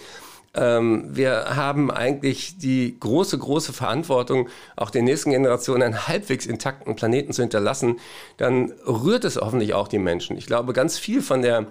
ähm, 0.54 1.04
wir 1.10 1.56
haben 1.56 1.90
eigentlich 1.90 2.58
die 2.58 2.96
große, 2.98 3.36
große 3.36 3.72
Verantwortung, 3.72 4.48
auch 4.76 4.90
den 4.90 5.04
nächsten 5.04 5.30
Generationen 5.30 5.82
einen 5.82 6.08
halbwegs 6.08 6.46
intakten 6.46 6.94
Planeten 6.94 7.32
zu 7.32 7.42
hinterlassen, 7.42 7.98
dann 8.36 8.72
rührt 8.86 9.24
es 9.24 9.36
hoffentlich 9.36 9.74
auch 9.74 9.88
die 9.88 9.98
Menschen. 9.98 10.36
Ich 10.36 10.46
glaube, 10.46 10.72
ganz 10.72 10.98
viel 10.98 11.22
von 11.22 11.42
der 11.42 11.66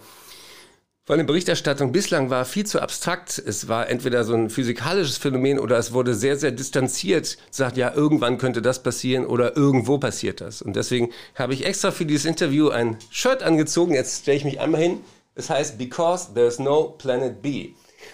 von 1.06 1.18
der 1.18 1.26
Berichterstattung 1.26 1.92
bislang 1.92 2.30
war 2.30 2.46
viel 2.46 2.66
zu 2.66 2.82
abstrakt. 2.82 3.42
Es 3.46 3.68
war 3.68 3.90
entweder 3.90 4.24
so 4.24 4.36
ein 4.36 4.50
physikalisches 4.50 5.18
Phänomen 5.18 5.60
oder 5.60 5.78
es 5.78 5.92
wurde 5.92 6.16
sehr, 6.16 6.38
sehr 6.38 6.52
distanziert. 6.52 7.38
Sagt, 7.52 7.76
ja, 7.76 7.94
irgendwann 7.94 8.38
könnte 8.38 8.62
das 8.62 8.84
passieren 8.84 9.26
oder 9.26 9.58
irgendwo 9.58 9.98
passiert 9.98 10.40
das. 10.40 10.62
Und 10.62 10.78
deswegen 10.78 11.10
habe 11.36 11.54
ich 11.54 11.66
extra 11.66 11.92
für 11.92 12.06
dieses 12.06 12.26
Interview 12.26 12.70
ein 12.70 12.98
Shirt 13.10 13.44
angezogen. 13.44 13.94
Jetzt 13.94 14.22
stelle 14.22 14.38
ich 14.38 14.46
mich 14.46 14.62
einmal 14.62 14.82
hin. 14.82 15.02
Es 15.36 15.50
heißt 15.50 15.78
Because 15.78 16.34
There's 16.36 16.60
No 16.60 16.96
Planet 16.98 17.42
B. 17.42 17.72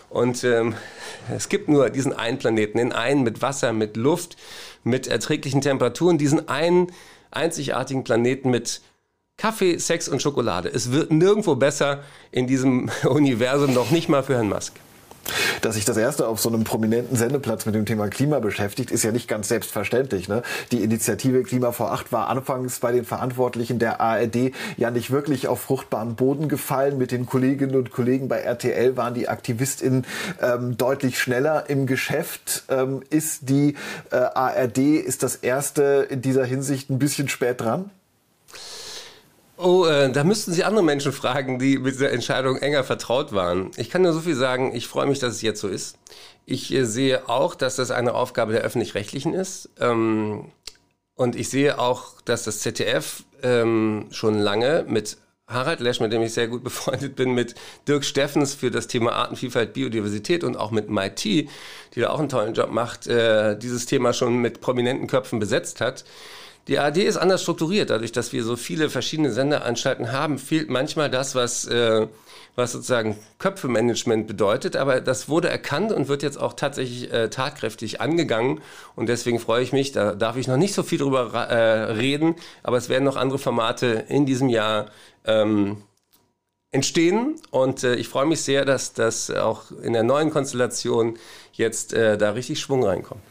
Und 0.10 0.43
ähm, 0.43 0.74
es 1.36 1.48
gibt 1.48 1.69
nur 1.69 1.91
diesen 1.91 2.13
einen 2.13 2.39
Planeten, 2.39 2.79
den 2.79 2.91
einen 2.91 3.22
mit 3.22 3.43
Wasser, 3.43 3.72
mit 3.72 3.98
Luft, 3.98 4.36
mit 4.84 5.05
erträglichen 5.05 5.62
Temperaturen, 5.62 6.17
diesen 6.17 6.50
einen 6.50 6.91
einzigartigen 7.29 8.03
Planeten 8.03 8.50
mit 8.50 8.81
Kaffee, 9.39 9.77
Sex 9.77 10.10
und 10.10 10.22
Schokolade. 10.22 10.69
Es 10.69 10.91
wird 10.91 11.12
nirgendwo 11.12 11.55
besser 11.55 12.03
in 12.31 12.46
diesem 12.46 12.91
Universum, 13.10 13.74
noch 13.74 13.89
nicht 13.89 14.10
mal 14.10 14.22
für 14.22 14.36
Herrn 14.36 14.50
Musk. 14.50 14.74
Dass 15.62 15.75
sich 15.75 15.86
das 15.86 15.96
erste 15.96 16.27
auf 16.27 16.39
so 16.39 16.50
einem 16.50 16.63
prominenten 16.63 17.15
Sendeplatz 17.15 17.65
mit 17.65 17.75
dem 17.75 17.86
Thema 17.86 18.08
Klima 18.08 18.39
beschäftigt, 18.39 18.91
ist 18.91 19.03
ja 19.03 19.12
nicht 19.12 19.27
ganz 19.27 19.48
selbstverständlich. 19.48 20.27
Ne? 20.27 20.41
Die 20.72 20.84
Initiative 20.84 21.43
Klima 21.43 21.72
vor 21.72 21.91
Acht 21.91 22.12
war 22.12 22.27
anfangs 22.27 22.79
bei 22.79 22.91
den 22.91 23.05
Verantwortlichen 23.05 23.79
der 23.79 24.01
ARD 24.01 24.51
ja 24.77 24.91
nicht 24.91 25.12
wirklich 25.12 25.48
auf 25.48 25.62
fruchtbaren 25.62 26.15
Boden 26.15 26.50
gefallen. 26.50 26.98
Mit 26.98 27.12
den 27.12 27.25
Kolleginnen 27.25 27.75
und 27.75 27.91
Kollegen 27.91 28.27
bei 28.27 28.39
RTL 28.39 28.98
waren 28.98 29.13
die 29.13 29.29
AktivistInnen 29.29 30.05
ähm, 30.41 30.77
deutlich 30.77 31.19
schneller 31.19 31.69
im 31.69 31.86
Geschäft. 31.86 32.63
Ähm, 32.69 33.03
ist 33.10 33.50
die 33.50 33.75
äh, 34.12 34.15
ARD, 34.15 34.79
ist 34.79 35.24
das 35.24 35.36
erste 35.36 36.08
in 36.10 36.22
dieser 36.22 36.46
Hinsicht 36.46 36.89
ein 36.89 37.00
bisschen 37.00 37.29
spät 37.29 37.62
dran? 37.62 37.91
Oh, 39.62 39.86
äh, 39.86 40.10
da 40.10 40.24
müssten 40.24 40.54
Sie 40.54 40.63
andere 40.63 40.86
Menschen 40.86 41.12
fragen, 41.12 41.60
die 41.60 41.80
mit 41.80 41.96
dieser 41.96 42.13
Entscheidung 42.13 42.56
enger 42.56 42.86
vertraut 42.86 43.34
waren. 43.34 43.72
Ich 43.75 43.89
kann 43.89 44.04
nur 44.04 44.13
so 44.13 44.22
viel 44.22 44.36
sagen, 44.36 44.74
ich 44.74 44.88
freue 44.88 45.06
mich, 45.06 45.20
dass 45.20 45.34
es 45.34 45.42
jetzt 45.42 45.60
so 45.60 45.68
ist. 45.68 45.98
Ich 46.46 46.74
äh, 46.74 46.86
sehe 46.86 47.28
auch, 47.28 47.56
dass 47.56 47.75
das 47.75 47.92
eine 47.92 48.13
Aufgabe 48.13 48.54
der 48.54 48.62
Öffentlich-Rechtlichen 48.62 49.34
ist. 49.34 49.70
Ähm, 49.82 50.46
und 51.16 51.36
ich 51.36 51.50
sehe 51.50 51.78
auch, 51.78 52.22
dass 52.22 52.46
das 52.46 52.62
ZDF 52.62 53.25
ähm, 53.44 54.08
schon 54.12 54.39
lange 54.39 54.86
mit 54.88 55.18
Harald 55.46 55.82
Lesch, 55.82 56.00
mit 56.00 56.13
dem 56.13 56.22
ich 56.22 56.34
sehr 56.34 56.48
gut 56.48 56.63
befreundet 56.63 57.18
bin, 57.18 57.34
mit 57.34 57.54
Dirk 57.86 58.06
Steffens 58.06 58.54
für 58.54 58.72
das 58.72 58.88
Thema 58.88 59.12
Artenvielfalt, 59.12 59.74
Biodiversität 59.74 60.46
und 60.46 60.56
auch 60.56 60.72
mit 60.72 60.89
MIT, 60.89 61.25
die 61.25 61.50
da 61.98 62.12
auch 62.12 62.20
einen 62.20 62.30
tollen 62.30 62.54
Job 62.54 62.72
macht, 62.72 63.08
äh, 63.08 63.60
dieses 63.60 63.88
Thema 63.88 64.13
schon 64.13 64.38
mit 64.38 64.62
prominenten 64.62 65.08
Köpfen 65.08 65.38
besetzt 65.38 65.82
hat. 65.82 66.06
Die 66.70 66.78
ARD 66.78 66.98
ist 66.98 67.18
anders 67.18 67.42
strukturiert. 67.42 67.90
Dadurch, 67.90 68.12
dass 68.12 68.32
wir 68.32 68.44
so 68.44 68.56
viele 68.56 68.92
verschiedene 68.92 69.32
Senderanstalten 69.32 70.12
haben, 70.12 70.38
fehlt 70.38 70.70
manchmal 70.70 71.10
das, 71.10 71.34
was, 71.34 71.66
äh, 71.66 72.06
was 72.56 72.74
sozusagen 72.74 73.18
Köpfemanagement 73.40 74.28
bedeutet. 74.28 74.76
Aber 74.76 75.02
das 75.02 75.28
wurde 75.30 75.50
erkannt 75.50 75.92
und 75.92 76.10
wird 76.10 76.22
jetzt 76.22 76.40
auch 76.40 76.54
tatsächlich 76.54 77.12
äh, 77.12 77.32
tatkräftig 77.32 78.02
angegangen. 78.02 78.62
Und 78.96 79.10
deswegen 79.10 79.40
freue 79.40 79.64
ich 79.64 79.74
mich, 79.74 79.94
da 79.94 80.14
darf 80.14 80.38
ich 80.38 80.48
noch 80.48 80.58
nicht 80.58 80.76
so 80.76 80.84
viel 80.84 81.00
drüber 81.00 81.34
äh, 81.34 81.92
reden, 81.94 82.36
aber 82.62 82.78
es 82.78 82.88
werden 82.88 83.04
noch 83.04 83.18
andere 83.18 83.40
Formate 83.40 84.06
in 84.08 84.28
diesem 84.28 84.48
Jahr 84.48 84.92
ähm, 85.26 85.78
entstehen. 86.70 87.42
Und 87.50 87.84
äh, 87.84 87.96
ich 87.96 88.10
freue 88.10 88.28
mich 88.28 88.44
sehr, 88.44 88.64
dass 88.64 88.94
das 88.94 89.32
auch 89.32 89.72
in 89.82 89.94
der 89.94 90.04
neuen 90.04 90.30
Konstellation 90.30 91.18
jetzt 91.54 91.94
äh, 91.94 92.16
da 92.16 92.30
richtig 92.30 92.60
Schwung 92.60 92.84
reinkommt. 92.84 93.22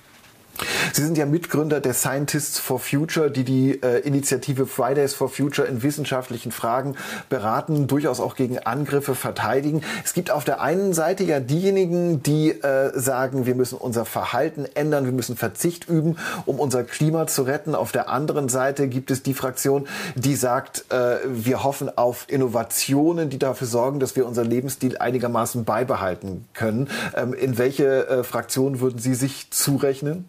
Sie 0.92 1.02
sind 1.02 1.18
ja 1.18 1.26
Mitgründer 1.26 1.80
der 1.80 1.94
Scientists 1.94 2.58
for 2.58 2.78
Future, 2.78 3.30
die 3.30 3.44
die 3.44 3.82
äh, 3.82 4.00
Initiative 4.00 4.66
Fridays 4.66 5.14
for 5.14 5.28
Future 5.28 5.66
in 5.66 5.82
wissenschaftlichen 5.82 6.52
Fragen 6.52 6.96
beraten, 7.28 7.86
durchaus 7.86 8.20
auch 8.20 8.34
gegen 8.34 8.58
Angriffe 8.58 9.14
verteidigen. 9.14 9.82
Es 10.04 10.14
gibt 10.14 10.30
auf 10.30 10.44
der 10.44 10.60
einen 10.60 10.92
Seite 10.92 11.24
ja 11.24 11.40
diejenigen, 11.40 12.22
die 12.22 12.50
äh, 12.50 12.98
sagen, 12.98 13.46
wir 13.46 13.54
müssen 13.54 13.78
unser 13.78 14.04
Verhalten 14.04 14.66
ändern, 14.74 15.04
wir 15.04 15.12
müssen 15.12 15.36
Verzicht 15.36 15.88
üben, 15.88 16.16
um 16.46 16.58
unser 16.58 16.84
Klima 16.84 17.26
zu 17.26 17.42
retten. 17.42 17.74
Auf 17.74 17.92
der 17.92 18.08
anderen 18.08 18.48
Seite 18.48 18.88
gibt 18.88 19.10
es 19.10 19.22
die 19.22 19.34
Fraktion, 19.34 19.86
die 20.14 20.34
sagt, 20.34 20.86
äh, 20.90 21.18
wir 21.26 21.62
hoffen 21.64 21.96
auf 21.96 22.26
Innovationen, 22.28 23.30
die 23.30 23.38
dafür 23.38 23.66
sorgen, 23.66 24.00
dass 24.00 24.16
wir 24.16 24.26
unseren 24.26 24.48
Lebensstil 24.48 24.98
einigermaßen 24.98 25.64
beibehalten 25.64 26.46
können. 26.54 26.88
Ähm, 27.14 27.34
in 27.34 27.58
welche 27.58 28.08
äh, 28.08 28.24
Fraktion 28.24 28.80
würden 28.80 28.98
Sie 28.98 29.14
sich 29.14 29.50
zurechnen? 29.50 30.28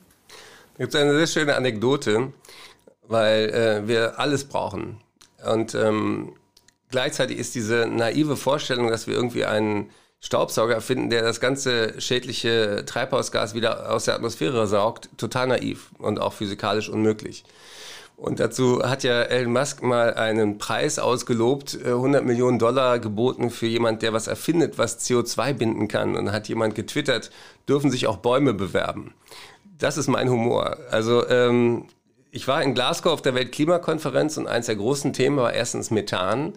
Gibt 0.79 0.95
es 0.95 0.99
eine 0.99 1.13
sehr 1.13 1.27
schöne 1.27 1.55
Anekdote, 1.55 2.31
weil 3.07 3.49
äh, 3.49 3.87
wir 3.87 4.17
alles 4.17 4.45
brauchen. 4.45 5.01
Und 5.45 5.75
ähm, 5.75 6.33
gleichzeitig 6.89 7.37
ist 7.37 7.53
diese 7.53 7.85
naive 7.85 8.37
Vorstellung, 8.37 8.89
dass 8.89 9.05
wir 9.05 9.13
irgendwie 9.13 9.45
einen 9.45 9.91
Staubsauger 10.21 10.81
finden, 10.81 11.09
der 11.09 11.21
das 11.21 11.39
ganze 11.39 11.99
schädliche 11.99 12.83
Treibhausgas 12.85 13.53
wieder 13.53 13.91
aus 13.93 14.05
der 14.05 14.15
Atmosphäre 14.15 14.67
saugt, 14.67 15.09
total 15.17 15.47
naiv 15.47 15.91
und 15.97 16.19
auch 16.19 16.33
physikalisch 16.33 16.89
unmöglich. 16.89 17.43
Und 18.15 18.41
dazu 18.41 18.83
hat 18.83 19.03
ja 19.03 19.21
Elon 19.21 19.53
Musk 19.53 19.81
mal 19.81 20.13
einen 20.13 20.57
Preis 20.57 20.99
ausgelobt, 20.99 21.77
100 21.85 22.21
äh, 22.21 22.25
Millionen 22.25 22.59
Dollar 22.59 22.99
geboten 22.99 23.49
für 23.49 23.67
jemand, 23.67 24.01
der 24.01 24.11
was 24.11 24.27
erfindet, 24.27 24.77
was 24.77 24.99
CO2 24.99 25.53
binden 25.53 25.87
kann. 25.87 26.17
Und 26.17 26.33
hat 26.33 26.49
jemand 26.49 26.75
getwittert, 26.75 27.31
dürfen 27.69 27.91
sich 27.91 28.07
auch 28.07 28.17
Bäume 28.17 28.53
bewerben. 28.53 29.13
Das 29.79 29.97
ist 29.97 30.07
mein 30.07 30.29
Humor. 30.29 30.77
Also 30.91 31.27
ähm, 31.27 31.85
ich 32.31 32.47
war 32.47 32.61
in 32.61 32.75
Glasgow 32.75 33.13
auf 33.13 33.21
der 33.21 33.33
Weltklimakonferenz 33.33 34.37
und 34.37 34.45
eins 34.45 34.67
der 34.67 34.75
großen 34.75 35.13
Themen 35.13 35.37
war 35.37 35.53
erstens 35.53 35.89
Methan. 35.89 36.53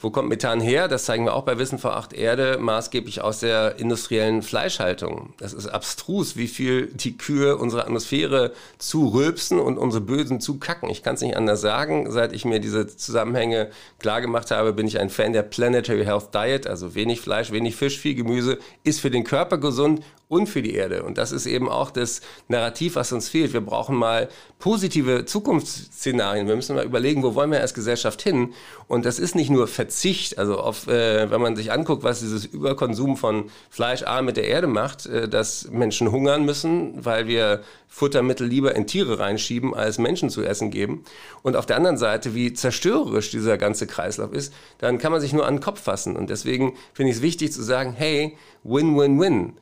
Wo 0.00 0.10
kommt 0.10 0.28
Methan 0.28 0.60
her? 0.60 0.88
Das 0.88 1.04
zeigen 1.04 1.24
wir 1.26 1.34
auch 1.34 1.44
bei 1.44 1.58
Wissen 1.58 1.78
vor 1.78 1.94
acht 1.94 2.12
Erde, 2.12 2.58
maßgeblich 2.58 3.20
aus 3.20 3.38
der 3.38 3.78
industriellen 3.78 4.42
Fleischhaltung. 4.42 5.32
Das 5.38 5.52
ist 5.52 5.68
abstrus, 5.68 6.36
wie 6.36 6.48
viel 6.48 6.86
die 6.86 7.16
Kühe 7.16 7.56
unsere 7.56 7.82
Atmosphäre 7.84 8.52
zurülpsen 8.78 9.60
und 9.60 9.78
unsere 9.78 10.02
Bösen 10.02 10.40
zukacken. 10.40 10.90
Ich 10.90 11.04
kann 11.04 11.14
es 11.14 11.20
nicht 11.20 11.36
anders 11.36 11.60
sagen. 11.60 12.10
Seit 12.10 12.32
ich 12.32 12.44
mir 12.44 12.58
diese 12.58 12.88
Zusammenhänge 12.88 13.70
klargemacht 14.00 14.50
habe, 14.50 14.72
bin 14.72 14.88
ich 14.88 14.98
ein 14.98 15.08
Fan 15.08 15.32
der 15.32 15.42
Planetary 15.42 16.04
Health 16.04 16.34
Diet, 16.34 16.66
also 16.66 16.96
wenig 16.96 17.20
Fleisch, 17.20 17.52
wenig 17.52 17.76
Fisch, 17.76 18.00
viel 18.00 18.16
Gemüse, 18.16 18.58
ist 18.82 19.00
für 19.00 19.10
den 19.10 19.22
Körper 19.22 19.58
gesund 19.58 20.02
und 20.32 20.48
für 20.48 20.62
die 20.62 20.74
Erde. 20.74 21.02
Und 21.02 21.18
das 21.18 21.30
ist 21.30 21.44
eben 21.44 21.68
auch 21.68 21.90
das 21.90 22.22
Narrativ, 22.48 22.96
was 22.96 23.12
uns 23.12 23.28
fehlt. 23.28 23.52
Wir 23.52 23.60
brauchen 23.60 23.94
mal 23.94 24.30
positive 24.58 25.26
Zukunftsszenarien. 25.26 26.48
Wir 26.48 26.56
müssen 26.56 26.74
mal 26.74 26.86
überlegen, 26.86 27.22
wo 27.22 27.34
wollen 27.34 27.50
wir 27.50 27.60
als 27.60 27.74
Gesellschaft 27.74 28.22
hin? 28.22 28.54
Und 28.88 29.04
das 29.04 29.18
ist 29.18 29.34
nicht 29.34 29.50
nur 29.50 29.68
Verzicht. 29.68 30.38
Also 30.38 30.58
auf, 30.58 30.88
äh, 30.88 31.30
wenn 31.30 31.42
man 31.42 31.54
sich 31.54 31.70
anguckt, 31.70 32.02
was 32.02 32.20
dieses 32.20 32.46
Überkonsum 32.46 33.18
von 33.18 33.50
Fleischarm 33.68 34.24
mit 34.24 34.38
der 34.38 34.48
Erde 34.48 34.68
macht, 34.68 35.04
äh, 35.04 35.28
dass 35.28 35.68
Menschen 35.70 36.10
hungern 36.10 36.46
müssen, 36.46 37.04
weil 37.04 37.26
wir 37.26 37.60
Futtermittel 37.86 38.46
lieber 38.46 38.74
in 38.74 38.86
Tiere 38.86 39.18
reinschieben, 39.18 39.74
als 39.74 39.98
Menschen 39.98 40.30
zu 40.30 40.42
essen 40.42 40.70
geben. 40.70 41.04
Und 41.42 41.56
auf 41.56 41.66
der 41.66 41.76
anderen 41.76 41.98
Seite, 41.98 42.34
wie 42.34 42.54
zerstörerisch 42.54 43.30
dieser 43.30 43.58
ganze 43.58 43.86
Kreislauf 43.86 44.32
ist, 44.32 44.54
dann 44.78 44.96
kann 44.96 45.12
man 45.12 45.20
sich 45.20 45.34
nur 45.34 45.46
an 45.46 45.56
den 45.56 45.62
Kopf 45.62 45.82
fassen. 45.82 46.16
Und 46.16 46.30
deswegen 46.30 46.72
finde 46.94 47.10
ich 47.10 47.18
es 47.18 47.22
wichtig 47.22 47.52
zu 47.52 47.62
sagen, 47.62 47.92
hey, 47.92 48.38
win, 48.64 48.96
win, 48.96 49.20
win. 49.20 49.58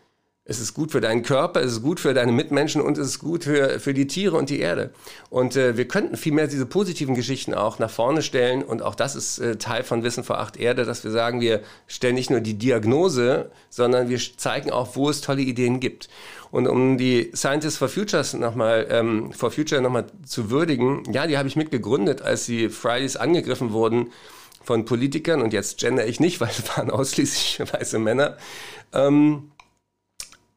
Es 0.46 0.58
ist 0.58 0.72
gut 0.72 0.90
für 0.90 1.02
deinen 1.02 1.22
Körper, 1.22 1.60
es 1.60 1.72
ist 1.72 1.82
gut 1.82 2.00
für 2.00 2.14
deine 2.14 2.32
Mitmenschen 2.32 2.80
und 2.80 2.96
es 2.96 3.08
ist 3.08 3.18
gut 3.18 3.44
für, 3.44 3.78
für 3.78 3.92
die 3.92 4.06
Tiere 4.06 4.38
und 4.38 4.48
die 4.48 4.58
Erde. 4.58 4.90
Und 5.28 5.54
äh, 5.54 5.76
wir 5.76 5.86
könnten 5.86 6.16
vielmehr 6.16 6.46
diese 6.46 6.64
positiven 6.64 7.14
Geschichten 7.14 7.52
auch 7.52 7.78
nach 7.78 7.90
vorne 7.90 8.22
stellen. 8.22 8.62
Und 8.62 8.80
auch 8.80 8.94
das 8.94 9.16
ist 9.16 9.38
äh, 9.38 9.56
Teil 9.56 9.84
von 9.84 10.02
Wissen 10.02 10.24
vor 10.24 10.38
acht 10.38 10.56
Erde, 10.56 10.86
dass 10.86 11.04
wir 11.04 11.10
sagen, 11.10 11.42
wir 11.42 11.60
stellen 11.86 12.14
nicht 12.14 12.30
nur 12.30 12.40
die 12.40 12.54
Diagnose, 12.54 13.50
sondern 13.68 14.08
wir 14.08 14.18
zeigen 14.18 14.70
auch, 14.70 14.96
wo 14.96 15.10
es 15.10 15.20
tolle 15.20 15.42
Ideen 15.42 15.78
gibt. 15.78 16.08
Und 16.50 16.66
um 16.66 16.96
die 16.96 17.30
Scientists 17.34 17.76
for 17.76 17.90
Futures 17.90 18.32
nochmal, 18.32 18.88
ähm, 18.90 19.32
for 19.32 19.50
Future 19.50 19.82
nochmal 19.82 20.06
zu 20.24 20.50
würdigen, 20.50 21.02
ja, 21.12 21.26
die 21.26 21.36
habe 21.36 21.48
ich 21.48 21.54
mitgegründet, 21.54 22.22
als 22.22 22.46
die 22.46 22.70
Fridays 22.70 23.16
angegriffen 23.16 23.72
wurden 23.72 24.10
von 24.62 24.86
Politikern. 24.86 25.42
Und 25.42 25.52
jetzt 25.52 25.78
gender 25.78 26.06
ich 26.06 26.18
nicht, 26.18 26.40
weil 26.40 26.48
es 26.48 26.66
waren 26.76 26.90
ausschließlich 26.90 27.60
weiße 27.72 27.98
Männer. 27.98 28.38
Ähm, 28.94 29.50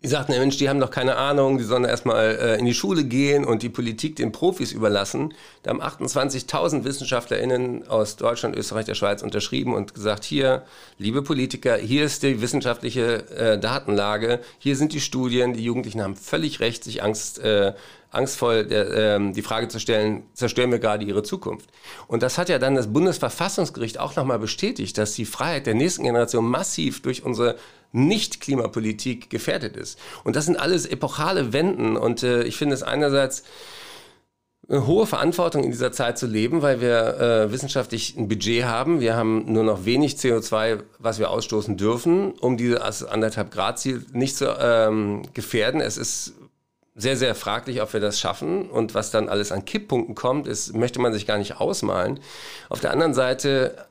die 0.03 0.09
sagten, 0.09 0.33
Mensch, 0.33 0.57
die 0.57 0.67
haben 0.67 0.81
doch 0.81 0.91
keine 0.91 1.15
Ahnung, 1.15 1.57
die 1.57 1.63
sollen 1.63 1.85
erstmal 1.85 2.35
äh, 2.35 2.59
in 2.59 2.65
die 2.65 2.73
Schule 2.73 3.05
gehen 3.05 3.45
und 3.45 3.63
die 3.63 3.69
Politik 3.69 4.17
den 4.17 4.33
Profis 4.33 4.73
überlassen. 4.73 5.33
Da 5.63 5.69
haben 5.71 5.81
28.000 5.81 6.83
WissenschaftlerInnen 6.83 7.87
aus 7.87 8.17
Deutschland, 8.17 8.57
Österreich, 8.57 8.85
der 8.85 8.95
Schweiz 8.95 9.23
unterschrieben 9.23 9.73
und 9.73 9.93
gesagt, 9.93 10.25
hier, 10.25 10.63
liebe 10.97 11.21
Politiker, 11.21 11.77
hier 11.77 12.03
ist 12.03 12.23
die 12.23 12.41
wissenschaftliche 12.41 13.29
äh, 13.29 13.57
Datenlage, 13.57 14.41
hier 14.59 14.75
sind 14.75 14.91
die 14.91 14.99
Studien, 14.99 15.53
die 15.53 15.63
Jugendlichen 15.63 16.01
haben 16.01 16.17
völlig 16.17 16.59
recht, 16.59 16.83
sich 16.83 17.01
Angst 17.01 17.39
äh, 17.39 17.71
angstvoll 18.13 18.65
der, 18.65 19.15
ähm, 19.15 19.33
die 19.33 19.41
Frage 19.41 19.69
zu 19.69 19.79
stellen, 19.79 20.23
zerstören 20.33 20.69
wir 20.69 20.79
gerade 20.79 21.03
ihre 21.03 21.23
Zukunft? 21.23 21.69
Und 22.07 22.23
das 22.23 22.37
hat 22.37 22.49
ja 22.49 22.59
dann 22.59 22.75
das 22.75 22.91
Bundesverfassungsgericht 22.91 23.99
auch 23.99 24.15
nochmal 24.15 24.37
bestätigt, 24.37 24.97
dass 24.97 25.13
die 25.13 25.25
Freiheit 25.25 25.65
der 25.65 25.73
nächsten 25.73 26.03
Generation 26.03 26.45
massiv 26.45 27.01
durch 27.01 27.23
unsere 27.23 27.55
Nicht-Klimapolitik 27.93 29.29
gefährdet 29.29 29.77
ist. 29.77 29.97
Und 30.23 30.35
das 30.35 30.45
sind 30.45 30.57
alles 30.57 30.85
epochale 30.85 31.53
Wenden. 31.53 31.95
Und 31.95 32.23
äh, 32.23 32.43
ich 32.43 32.57
finde 32.57 32.75
es 32.75 32.83
einerseits 32.83 33.43
eine 34.69 34.87
hohe 34.87 35.05
Verantwortung 35.05 35.63
in 35.63 35.71
dieser 35.71 35.91
Zeit 35.91 36.17
zu 36.17 36.25
leben, 36.25 36.61
weil 36.61 36.81
wir 36.81 37.19
äh, 37.19 37.51
wissenschaftlich 37.51 38.17
ein 38.17 38.27
Budget 38.27 38.63
haben. 38.63 39.01
Wir 39.01 39.15
haben 39.15 39.51
nur 39.51 39.63
noch 39.63 39.85
wenig 39.85 40.15
CO2, 40.15 40.83
was 40.99 41.19
wir 41.19 41.29
ausstoßen 41.29 41.77
dürfen, 41.77 42.31
um 42.31 42.57
dieses 42.57 43.03
anderthalb 43.03 43.51
Grad 43.51 43.79
Ziel 43.79 44.05
nicht 44.13 44.37
zu 44.37 44.55
ähm, 44.59 45.23
gefährden. 45.33 45.81
Es 45.81 45.97
ist 45.97 46.33
sehr, 46.95 47.17
sehr 47.17 47.35
fraglich, 47.35 47.81
ob 47.81 47.91
wir 47.93 47.99
das 47.99 48.19
schaffen. 48.19 48.69
Und 48.69 48.95
was 48.95 49.11
dann 49.11 49.29
alles 49.29 49.51
an 49.51 49.65
Kipppunkten 49.65 50.15
kommt, 50.15 50.47
ist, 50.47 50.73
möchte 50.73 50.99
man 50.99 51.11
sich 51.11 51.25
gar 51.27 51.37
nicht 51.37 51.59
ausmalen. 51.59 52.19
Auf 52.69 52.79
der 52.79 52.91
anderen 52.91 53.13
Seite 53.13 53.85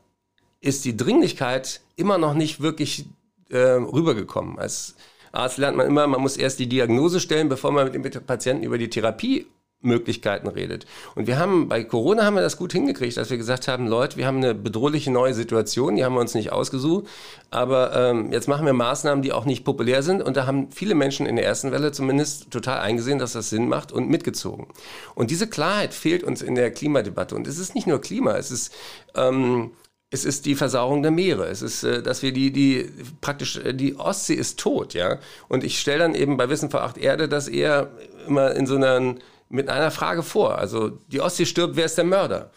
ist 0.60 0.84
die 0.84 0.96
Dringlichkeit 0.96 1.80
immer 1.96 2.18
noch 2.18 2.34
nicht 2.34 2.60
wirklich 2.60 3.06
äh, 3.52 3.58
rübergekommen. 3.58 4.58
Als 4.58 4.96
Arzt 5.30 5.58
lernt 5.58 5.76
man 5.76 5.86
immer, 5.86 6.06
man 6.06 6.20
muss 6.20 6.36
erst 6.36 6.58
die 6.58 6.68
Diagnose 6.68 7.20
stellen, 7.20 7.48
bevor 7.48 7.72
man 7.72 7.90
mit 7.90 7.94
dem 7.94 8.24
Patienten 8.24 8.64
über 8.64 8.78
die 8.78 8.90
Therapie 8.90 9.46
Möglichkeiten 9.82 10.48
redet. 10.48 10.86
Und 11.14 11.26
wir 11.26 11.38
haben 11.38 11.68
bei 11.68 11.84
Corona 11.84 12.24
haben 12.24 12.34
wir 12.34 12.42
das 12.42 12.56
gut 12.56 12.72
hingekriegt, 12.72 13.16
dass 13.16 13.30
wir 13.30 13.36
gesagt 13.36 13.68
haben, 13.68 13.86
Leute, 13.86 14.16
wir 14.16 14.26
haben 14.26 14.38
eine 14.38 14.54
bedrohliche 14.54 15.10
neue 15.10 15.34
Situation, 15.34 15.96
die 15.96 16.04
haben 16.04 16.14
wir 16.14 16.20
uns 16.20 16.34
nicht 16.34 16.52
ausgesucht, 16.52 17.06
aber 17.50 17.94
ähm, 17.94 18.32
jetzt 18.32 18.48
machen 18.48 18.64
wir 18.64 18.72
Maßnahmen, 18.72 19.22
die 19.22 19.32
auch 19.32 19.44
nicht 19.44 19.64
populär 19.64 20.02
sind. 20.02 20.22
Und 20.22 20.36
da 20.36 20.46
haben 20.46 20.70
viele 20.70 20.94
Menschen 20.94 21.26
in 21.26 21.36
der 21.36 21.44
ersten 21.44 21.72
Welle 21.72 21.92
zumindest 21.92 22.50
total 22.50 22.78
eingesehen, 22.78 23.18
dass 23.18 23.32
das 23.32 23.50
Sinn 23.50 23.68
macht 23.68 23.92
und 23.92 24.08
mitgezogen. 24.08 24.68
Und 25.14 25.30
diese 25.30 25.48
Klarheit 25.48 25.94
fehlt 25.94 26.22
uns 26.22 26.42
in 26.42 26.54
der 26.54 26.70
Klimadebatte. 26.70 27.34
Und 27.34 27.46
es 27.46 27.58
ist 27.58 27.74
nicht 27.74 27.86
nur 27.86 28.00
Klima, 28.00 28.36
es 28.36 28.50
ist 28.50 28.72
ähm, 29.16 29.72
es 30.12 30.26
ist 30.26 30.44
die 30.44 30.54
Versauerung 30.54 31.02
der 31.02 31.10
Meere. 31.10 31.46
Es 31.46 31.62
ist, 31.62 31.82
äh, 31.82 32.02
dass 32.02 32.22
wir 32.22 32.32
die, 32.32 32.52
die 32.52 32.88
praktisch, 33.22 33.56
äh, 33.56 33.72
die 33.72 33.98
Ostsee 33.98 34.34
ist 34.34 34.60
tot, 34.60 34.92
ja. 34.92 35.18
Und 35.48 35.64
ich 35.64 35.80
stelle 35.80 36.00
dann 36.00 36.14
eben 36.14 36.36
bei 36.36 36.50
Wissen 36.50 36.70
vor 36.70 36.82
acht 36.82 36.98
Erde 36.98 37.28
das 37.28 37.48
eher 37.48 37.90
immer 38.28 38.54
in 38.54 38.66
so 38.66 38.76
einer 38.76 39.14
mit 39.48 39.68
einer 39.68 39.90
Frage 39.90 40.22
vor. 40.22 40.58
Also 40.58 40.90
die 41.08 41.20
Ostsee 41.20 41.46
stirbt, 41.46 41.76
wer 41.76 41.86
ist 41.86 41.96
der 41.96 42.04
Mörder? 42.04 42.50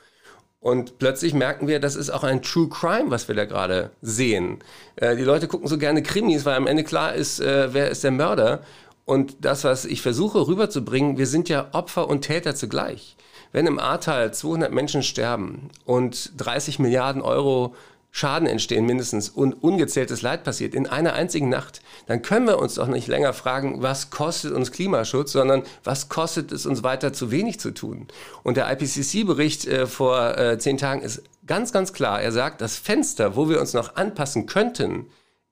Und 0.60 0.98
plötzlich 0.98 1.34
merken 1.34 1.68
wir, 1.68 1.80
das 1.80 1.96
ist 1.96 2.10
auch 2.10 2.24
ein 2.24 2.42
True 2.42 2.70
Crime, 2.70 3.10
was 3.10 3.28
wir 3.28 3.36
da 3.36 3.46
gerade 3.46 3.92
sehen. 4.02 4.60
Äh, 4.98 5.16
die 5.16 5.24
Leute 5.24 5.48
gucken 5.48 5.68
so 5.68 5.78
gerne 5.78 6.04
Krimis, 6.04 6.46
weil 6.46 6.56
am 6.56 6.68
Ende 6.68 6.84
klar 6.84 7.14
ist, 7.14 7.40
wer 7.40 7.90
ist 7.90 8.04
der 8.04 8.12
Mörder. 8.12 8.62
Und 9.06 9.46
das, 9.46 9.64
was 9.64 9.86
ich 9.86 10.02
versuche 10.02 10.48
rüberzubringen, 10.48 11.18
wir 11.18 11.28
sind 11.28 11.48
ja 11.48 11.70
Opfer 11.72 12.10
und 12.10 12.22
Täter 12.22 12.56
zugleich. 12.56 13.16
Wenn 13.56 13.68
im 13.68 13.80
Ahrtal 13.80 14.34
200 14.34 14.74
Menschen 14.74 15.02
sterben 15.02 15.70
und 15.86 16.34
30 16.36 16.78
Milliarden 16.80 17.22
Euro 17.22 17.74
Schaden 18.12 18.50
entstehen 18.50 18.86
mindestens 18.86 19.30
und 19.30 19.54
ungezähltes 19.54 20.22
Leid 20.22 20.44
passiert 20.44 20.76
in 20.76 20.88
einer 20.88 21.14
einzigen 21.14 21.48
Nacht, 21.48 21.80
dann 22.06 22.22
können 22.22 22.48
wir 22.48 22.60
uns 22.60 22.74
doch 22.74 22.90
nicht 22.90 23.08
länger 23.08 23.32
fragen, 23.32 23.82
was 23.82 24.10
kostet 24.10 24.52
uns 24.52 24.74
Klimaschutz, 24.74 25.32
sondern 25.32 25.64
was 25.86 26.10
kostet 26.10 26.52
es 26.52 26.66
uns 26.66 26.84
weiter 26.84 27.14
zu 27.14 27.32
wenig 27.32 27.62
zu 27.62 27.72
tun. 27.72 28.08
Und 28.44 28.58
der 28.58 28.70
IPCC-Bericht 28.70 29.68
äh, 29.68 29.88
vor 29.88 30.38
äh, 30.38 30.60
zehn 30.60 30.78
Tagen 30.78 31.02
ist 31.02 31.24
ganz, 31.48 31.72
ganz 31.72 31.94
klar. 31.94 32.22
Er 32.22 32.34
sagt, 32.34 32.60
das 32.60 32.76
Fenster, 32.76 33.38
wo 33.38 33.48
wir 33.48 33.62
uns 33.62 33.74
noch 33.74 33.96
anpassen 33.96 34.48
könnten, 34.48 35.06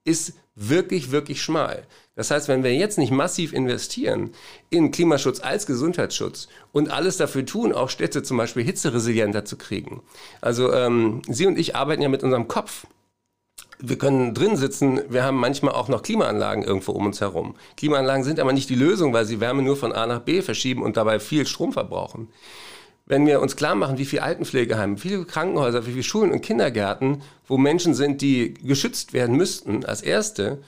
ist 0.06 0.34
wirklich, 0.56 1.12
wirklich 1.12 1.42
schmal. 1.42 1.88
Das 2.16 2.30
heißt, 2.30 2.48
wenn 2.48 2.64
wir 2.64 2.76
jetzt 2.76 2.98
nicht 2.98 3.12
massiv 3.12 3.54
investieren 3.54 4.32
in 4.70 4.92
Klimaschutz 4.92 5.40
als 5.40 5.66
Gesundheitsschutz 5.66 6.48
und 6.72 6.92
alles 6.92 7.18
dafür 7.18 7.46
tun, 7.46 7.74
auch 7.74 7.90
Städte 7.90 8.22
zum 8.22 8.38
Beispiel 8.38 8.64
hitzeresilienter 8.64 9.46
zu 9.46 9.58
kriegen. 9.58 10.04
Also 10.40 10.72
ähm, 10.74 11.24
Sie 11.28 11.48
und 11.48 11.58
ich 11.58 11.76
arbeiten 11.76 12.04
ja 12.04 12.10
mit 12.10 12.24
unserem 12.24 12.48
Kopf. 12.48 12.86
Wir 13.80 13.98
können 13.98 14.34
drin 14.34 14.56
sitzen, 14.56 15.02
wir 15.10 15.24
haben 15.24 15.38
manchmal 15.38 15.74
auch 15.74 15.88
noch 15.88 16.04
Klimaanlagen 16.04 16.64
irgendwo 16.64 16.92
um 16.92 17.08
uns 17.08 17.20
herum. 17.20 17.56
Klimaanlagen 17.76 18.24
sind 18.24 18.40
aber 18.40 18.54
nicht 18.54 18.70
die 18.70 18.76
Lösung, 18.76 19.12
weil 19.14 19.26
sie 19.26 19.42
Wärme 19.42 19.64
nur 19.64 19.76
von 19.76 19.92
A 19.92 20.06
nach 20.06 20.22
B 20.22 20.42
verschieben 20.42 20.84
und 20.84 20.96
dabei 20.96 21.20
viel 21.20 21.48
Strom 21.48 21.74
verbrauchen. 21.74 22.30
Wenn 23.06 23.28
wir 23.28 23.42
uns 23.42 23.58
klar 23.58 23.76
machen, 23.76 23.98
wie 23.98 24.06
viele 24.06 24.24
Altenpflegeheime, 24.24 24.98
viele 24.98 25.26
Krankenhäuser, 25.26 25.86
wie 25.86 25.92
viele 25.92 26.04
Schulen 26.04 26.32
und 26.32 26.42
Kindergärten, 26.42 27.22
wo 27.48 27.58
Menschen 27.58 27.94
sind, 27.94 28.22
die 28.22 28.54
geschützt 28.54 29.12
werden 29.12 29.36
müssten 29.36 29.86
als 29.86 30.02
Erste, 30.02 30.64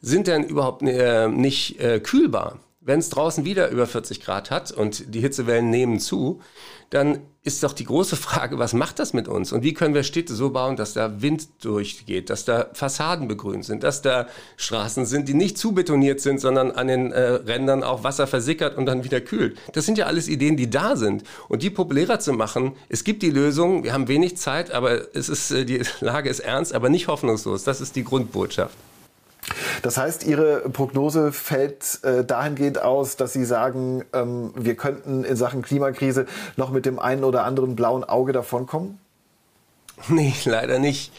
sind 0.00 0.28
denn 0.28 0.44
überhaupt 0.44 0.82
äh, 0.82 1.28
nicht 1.28 1.80
äh, 1.80 1.98
kühlbar? 2.00 2.60
Wenn 2.82 2.98
es 2.98 3.10
draußen 3.10 3.44
wieder 3.44 3.68
über 3.68 3.86
40 3.86 4.22
Grad 4.22 4.50
hat 4.50 4.72
und 4.72 5.14
die 5.14 5.20
Hitzewellen 5.20 5.68
nehmen 5.68 6.00
zu, 6.00 6.40
dann 6.88 7.20
ist 7.42 7.62
doch 7.62 7.74
die 7.74 7.84
große 7.84 8.16
Frage, 8.28 8.58
was 8.58 8.72
macht 8.72 8.98
das 8.98 9.12
mit 9.12 9.28
uns? 9.28 9.52
Und 9.52 9.62
wie 9.62 9.74
können 9.74 9.92
wir 9.92 10.02
Städte 10.02 10.34
so 10.34 10.48
bauen, 10.48 10.76
dass 10.76 10.94
da 10.94 11.20
Wind 11.20 11.48
durchgeht, 11.62 12.30
dass 12.30 12.46
da 12.46 12.68
Fassaden 12.72 13.28
begrünt 13.28 13.66
sind, 13.66 13.82
dass 13.82 14.00
da 14.00 14.28
Straßen 14.56 15.04
sind, 15.04 15.28
die 15.28 15.34
nicht 15.34 15.58
zu 15.58 15.72
betoniert 15.72 16.22
sind, 16.22 16.40
sondern 16.40 16.70
an 16.70 16.86
den 16.86 17.12
äh, 17.12 17.20
Rändern 17.20 17.82
auch 17.84 18.02
Wasser 18.02 18.26
versickert 18.26 18.78
und 18.78 18.86
dann 18.86 19.04
wieder 19.04 19.20
kühlt. 19.20 19.58
Das 19.74 19.84
sind 19.84 19.98
ja 19.98 20.06
alles 20.06 20.26
Ideen, 20.26 20.56
die 20.56 20.70
da 20.70 20.96
sind. 20.96 21.22
Und 21.48 21.62
die 21.62 21.68
populärer 21.68 22.18
zu 22.18 22.32
machen, 22.32 22.72
es 22.88 23.04
gibt 23.04 23.22
die 23.22 23.30
Lösung, 23.30 23.84
wir 23.84 23.92
haben 23.92 24.08
wenig 24.08 24.38
Zeit, 24.38 24.70
aber 24.70 25.14
es 25.14 25.28
ist, 25.28 25.50
äh, 25.50 25.66
die 25.66 25.82
Lage 26.00 26.30
ist 26.30 26.40
ernst, 26.40 26.72
aber 26.72 26.88
nicht 26.88 27.08
hoffnungslos. 27.08 27.62
Das 27.62 27.82
ist 27.82 27.94
die 27.94 28.04
Grundbotschaft. 28.04 28.74
Das 29.82 29.96
heißt, 29.96 30.24
Ihre 30.24 30.68
Prognose 30.70 31.32
fällt 31.32 32.00
äh, 32.04 32.24
dahingehend 32.24 32.82
aus, 32.82 33.16
dass 33.16 33.32
Sie 33.32 33.44
sagen, 33.44 34.04
ähm, 34.12 34.52
wir 34.54 34.74
könnten 34.74 35.24
in 35.24 35.36
Sachen 35.36 35.62
Klimakrise 35.62 36.26
noch 36.56 36.70
mit 36.70 36.86
dem 36.86 36.98
einen 36.98 37.24
oder 37.24 37.44
anderen 37.44 37.76
blauen 37.76 38.04
Auge 38.04 38.32
davonkommen? 38.32 38.98
Nee, 40.08 40.34
leider 40.46 40.78
nicht. 40.78 41.12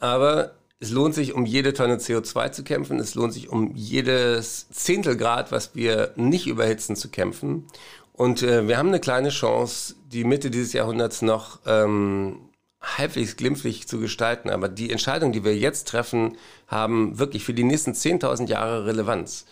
Aber 0.00 0.52
es 0.80 0.90
lohnt 0.90 1.14
sich, 1.14 1.34
um 1.34 1.46
jede 1.46 1.74
Tonne 1.74 1.96
CO2 1.96 2.52
zu 2.52 2.64
kämpfen. 2.64 2.98
Es 2.98 3.14
lohnt 3.14 3.32
sich, 3.32 3.50
um 3.50 3.74
jedes 3.74 4.68
Zehntelgrad, 4.70 5.52
was 5.52 5.74
wir 5.74 6.12
nicht 6.16 6.46
überhitzen, 6.46 6.96
zu 6.96 7.10
kämpfen. 7.10 7.66
Und 8.12 8.42
äh, 8.42 8.68
wir 8.68 8.78
haben 8.78 8.88
eine 8.88 9.00
kleine 9.00 9.30
Chance, 9.30 9.94
die 10.12 10.24
Mitte 10.24 10.50
dieses 10.50 10.72
Jahrhunderts 10.72 11.22
noch 11.22 11.60
ähm, 11.66 12.38
halbwegs 12.84 13.36
glimpflich 13.36 13.88
zu 13.88 13.98
gestalten. 13.98 14.50
Aber 14.50 14.68
die 14.68 14.90
Entscheidungen, 14.90 15.32
die 15.32 15.44
wir 15.44 15.56
jetzt 15.56 15.88
treffen, 15.88 16.36
haben 16.68 17.18
wirklich 17.18 17.44
für 17.44 17.54
die 17.54 17.64
nächsten 17.64 17.92
10.000 17.92 18.48
Jahre 18.48 18.86
Relevanz. 18.86 19.46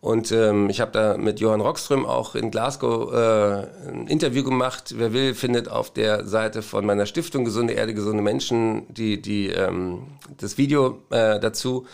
Und 0.00 0.30
ähm, 0.30 0.70
ich 0.70 0.80
habe 0.80 0.92
da 0.92 1.16
mit 1.16 1.40
Johann 1.40 1.60
Rockström 1.60 2.06
auch 2.06 2.36
in 2.36 2.52
Glasgow 2.52 3.12
äh, 3.12 3.88
ein 3.88 4.06
Interview 4.06 4.44
gemacht. 4.44 4.94
Wer 4.96 5.12
will, 5.12 5.34
findet 5.34 5.68
auf 5.68 5.92
der 5.92 6.24
Seite 6.24 6.62
von 6.62 6.86
meiner 6.86 7.04
Stiftung 7.04 7.44
Gesunde 7.44 7.72
Erde, 7.72 7.94
gesunde 7.94 8.22
Menschen 8.22 8.86
die, 8.94 9.20
die, 9.20 9.48
ähm, 9.48 10.06
das 10.36 10.56
Video 10.56 11.02
äh, 11.10 11.40
dazu. 11.40 11.86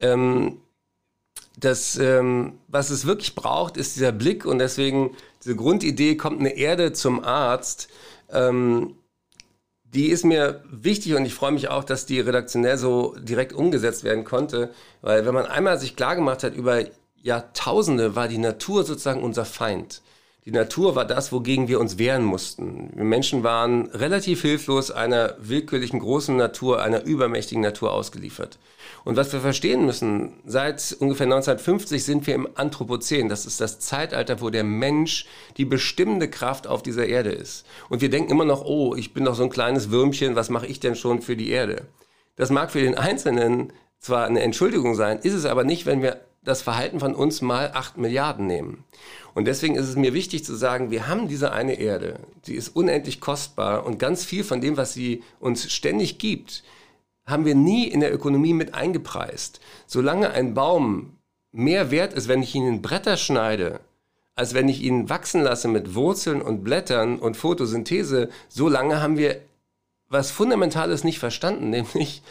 Ähm, 0.00 0.58
das, 1.58 1.96
ähm, 1.96 2.58
was 2.68 2.90
es 2.90 3.06
wirklich 3.06 3.34
braucht, 3.34 3.76
ist 3.78 3.96
dieser 3.96 4.12
Blick 4.12 4.44
und 4.44 4.58
deswegen 4.58 5.16
diese 5.42 5.56
Grundidee, 5.56 6.16
kommt 6.16 6.40
eine 6.40 6.56
Erde 6.56 6.92
zum 6.92 7.24
Arzt. 7.24 7.88
Ähm, 8.30 8.94
die 9.94 10.08
ist 10.08 10.24
mir 10.24 10.62
wichtig 10.70 11.14
und 11.14 11.26
ich 11.26 11.34
freue 11.34 11.52
mich 11.52 11.68
auch, 11.68 11.84
dass 11.84 12.06
die 12.06 12.20
redaktionell 12.20 12.78
so 12.78 13.14
direkt 13.18 13.52
umgesetzt 13.52 14.04
werden 14.04 14.24
konnte, 14.24 14.70
weil 15.02 15.26
wenn 15.26 15.34
man 15.34 15.46
einmal 15.46 15.78
sich 15.78 15.96
klar 15.96 16.16
gemacht 16.16 16.42
hat, 16.42 16.54
über 16.54 16.84
Jahrtausende 17.22 18.16
war 18.16 18.26
die 18.28 18.38
Natur 18.38 18.84
sozusagen 18.84 19.22
unser 19.22 19.44
Feind. 19.44 20.02
Die 20.44 20.50
Natur 20.50 20.96
war 20.96 21.04
das, 21.04 21.30
wogegen 21.30 21.68
wir 21.68 21.78
uns 21.78 21.98
wehren 21.98 22.24
mussten. 22.24 22.90
Wir 22.96 23.04
Menschen 23.04 23.44
waren 23.44 23.86
relativ 23.90 24.42
hilflos 24.42 24.90
einer 24.90 25.36
willkürlichen 25.38 26.00
großen 26.00 26.36
Natur, 26.36 26.82
einer 26.82 27.04
übermächtigen 27.04 27.62
Natur 27.62 27.92
ausgeliefert. 27.92 28.58
Und 29.04 29.14
was 29.14 29.32
wir 29.32 29.38
verstehen 29.38 29.86
müssen, 29.86 30.32
seit 30.44 30.96
ungefähr 30.98 31.26
1950 31.26 32.02
sind 32.02 32.26
wir 32.26 32.34
im 32.34 32.48
Anthropozän. 32.56 33.28
Das 33.28 33.46
ist 33.46 33.60
das 33.60 33.78
Zeitalter, 33.78 34.40
wo 34.40 34.50
der 34.50 34.64
Mensch 34.64 35.26
die 35.58 35.64
bestimmende 35.64 36.28
Kraft 36.28 36.66
auf 36.66 36.82
dieser 36.82 37.06
Erde 37.06 37.30
ist. 37.30 37.64
Und 37.88 38.00
wir 38.00 38.10
denken 38.10 38.32
immer 38.32 38.44
noch, 38.44 38.64
oh, 38.64 38.96
ich 38.96 39.14
bin 39.14 39.24
doch 39.24 39.36
so 39.36 39.44
ein 39.44 39.50
kleines 39.50 39.92
Würmchen, 39.92 40.34
was 40.34 40.50
mache 40.50 40.66
ich 40.66 40.80
denn 40.80 40.96
schon 40.96 41.22
für 41.22 41.36
die 41.36 41.50
Erde? 41.50 41.86
Das 42.34 42.50
mag 42.50 42.72
für 42.72 42.80
den 42.80 42.96
Einzelnen 42.96 43.72
zwar 44.00 44.26
eine 44.26 44.42
Entschuldigung 44.42 44.96
sein, 44.96 45.20
ist 45.22 45.34
es 45.34 45.44
aber 45.44 45.62
nicht, 45.62 45.86
wenn 45.86 46.02
wir 46.02 46.20
das 46.42 46.62
Verhalten 46.62 47.00
von 47.00 47.14
uns 47.14 47.40
mal 47.40 47.70
acht 47.74 47.96
Milliarden 47.96 48.46
nehmen. 48.46 48.84
Und 49.34 49.46
deswegen 49.46 49.76
ist 49.76 49.88
es 49.88 49.96
mir 49.96 50.12
wichtig 50.12 50.44
zu 50.44 50.54
sagen, 50.54 50.90
wir 50.90 51.06
haben 51.06 51.28
diese 51.28 51.52
eine 51.52 51.74
Erde, 51.74 52.18
die 52.46 52.54
ist 52.54 52.70
unendlich 52.70 53.20
kostbar 53.20 53.86
und 53.86 53.98
ganz 53.98 54.24
viel 54.24 54.44
von 54.44 54.60
dem, 54.60 54.76
was 54.76 54.92
sie 54.92 55.22
uns 55.40 55.72
ständig 55.72 56.18
gibt, 56.18 56.64
haben 57.24 57.44
wir 57.44 57.54
nie 57.54 57.86
in 57.86 58.00
der 58.00 58.12
Ökonomie 58.12 58.52
mit 58.52 58.74
eingepreist. 58.74 59.60
Solange 59.86 60.30
ein 60.32 60.54
Baum 60.54 61.16
mehr 61.52 61.90
wert 61.90 62.12
ist, 62.14 62.28
wenn 62.28 62.42
ich 62.42 62.54
ihn 62.54 62.66
in 62.66 62.82
Bretter 62.82 63.16
schneide, 63.16 63.80
als 64.34 64.54
wenn 64.54 64.68
ich 64.68 64.82
ihn 64.82 65.08
wachsen 65.08 65.42
lasse 65.42 65.68
mit 65.68 65.94
Wurzeln 65.94 66.42
und 66.42 66.64
Blättern 66.64 67.18
und 67.18 67.36
Photosynthese, 67.36 68.30
solange 68.48 69.00
haben 69.00 69.18
wir 69.18 69.40
was 70.08 70.30
Fundamentales 70.30 71.04
nicht 71.04 71.18
verstanden, 71.18 71.70
nämlich 71.70 72.22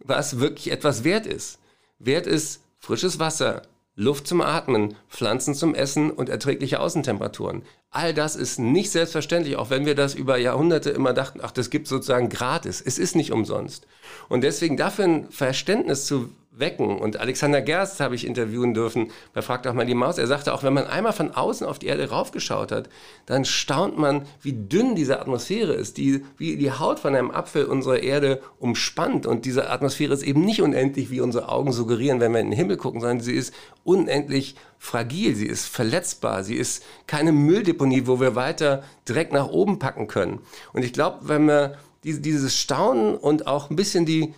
was 0.00 0.40
wirklich 0.40 0.72
etwas 0.72 1.04
wert 1.04 1.26
ist. 1.26 1.58
Wert 1.98 2.26
ist 2.26 2.62
frisches 2.80 3.18
Wasser, 3.18 3.62
Luft 3.94 4.26
zum 4.26 4.40
Atmen, 4.40 4.96
Pflanzen 5.08 5.54
zum 5.54 5.74
Essen 5.74 6.10
und 6.10 6.28
erträgliche 6.28 6.80
Außentemperaturen. 6.80 7.62
All 7.90 8.14
das 8.14 8.34
ist 8.34 8.58
nicht 8.58 8.90
selbstverständlich, 8.90 9.56
auch 9.56 9.68
wenn 9.68 9.84
wir 9.84 9.94
das 9.94 10.14
über 10.14 10.38
Jahrhunderte 10.38 10.90
immer 10.90 11.12
dachten, 11.12 11.40
ach, 11.42 11.50
das 11.50 11.70
gibt 11.70 11.86
sozusagen 11.86 12.30
gratis. 12.30 12.80
Es 12.80 12.98
ist 12.98 13.14
nicht 13.14 13.32
umsonst. 13.32 13.86
Und 14.28 14.42
deswegen 14.42 14.76
dafür 14.76 15.04
ein 15.04 15.30
Verständnis 15.30 16.06
zu 16.06 16.30
wecken. 16.60 16.98
Und 16.98 17.18
Alexander 17.18 17.62
Gerst 17.62 18.00
habe 18.00 18.14
ich 18.14 18.26
interviewen 18.26 18.74
dürfen 18.74 19.10
bei 19.32 19.42
Fragt 19.42 19.66
auch 19.66 19.74
mal 19.74 19.86
die 19.86 19.94
Maus. 19.94 20.18
Er 20.18 20.26
sagte 20.26 20.54
auch, 20.54 20.62
wenn 20.62 20.74
man 20.74 20.86
einmal 20.86 21.12
von 21.12 21.32
außen 21.32 21.66
auf 21.66 21.78
die 21.78 21.86
Erde 21.86 22.10
raufgeschaut 22.10 22.72
hat, 22.72 22.88
dann 23.26 23.44
staunt 23.44 23.98
man, 23.98 24.26
wie 24.42 24.52
dünn 24.52 24.94
diese 24.94 25.20
Atmosphäre 25.20 25.72
ist, 25.72 25.96
die, 25.96 26.24
wie 26.36 26.56
die 26.56 26.72
Haut 26.72 27.00
von 27.00 27.14
einem 27.14 27.30
Apfel 27.30 27.64
unsere 27.64 27.98
Erde 27.98 28.40
umspannt. 28.58 29.26
Und 29.26 29.44
diese 29.44 29.70
Atmosphäre 29.70 30.14
ist 30.14 30.22
eben 30.22 30.44
nicht 30.44 30.62
unendlich, 30.62 31.10
wie 31.10 31.20
unsere 31.20 31.48
Augen 31.48 31.72
suggerieren, 31.72 32.20
wenn 32.20 32.32
wir 32.32 32.40
in 32.40 32.50
den 32.50 32.56
Himmel 32.56 32.76
gucken, 32.76 33.00
sondern 33.00 33.20
sie 33.20 33.34
ist 33.34 33.54
unendlich 33.82 34.54
fragil, 34.78 35.34
sie 35.34 35.46
ist 35.46 35.66
verletzbar, 35.66 36.44
sie 36.44 36.56
ist 36.56 36.84
keine 37.06 37.32
Mülldeponie, 37.32 38.06
wo 38.06 38.20
wir 38.20 38.34
weiter 38.34 38.82
direkt 39.08 39.32
nach 39.32 39.48
oben 39.48 39.78
packen 39.78 40.06
können. 40.06 40.40
Und 40.72 40.84
ich 40.84 40.92
glaube, 40.92 41.28
wenn 41.28 41.46
wir 41.46 41.76
dieses 42.02 42.56
Staunen 42.56 43.14
und 43.14 43.46
auch 43.46 43.70
ein 43.70 43.76
bisschen 43.76 44.06
die 44.06 44.34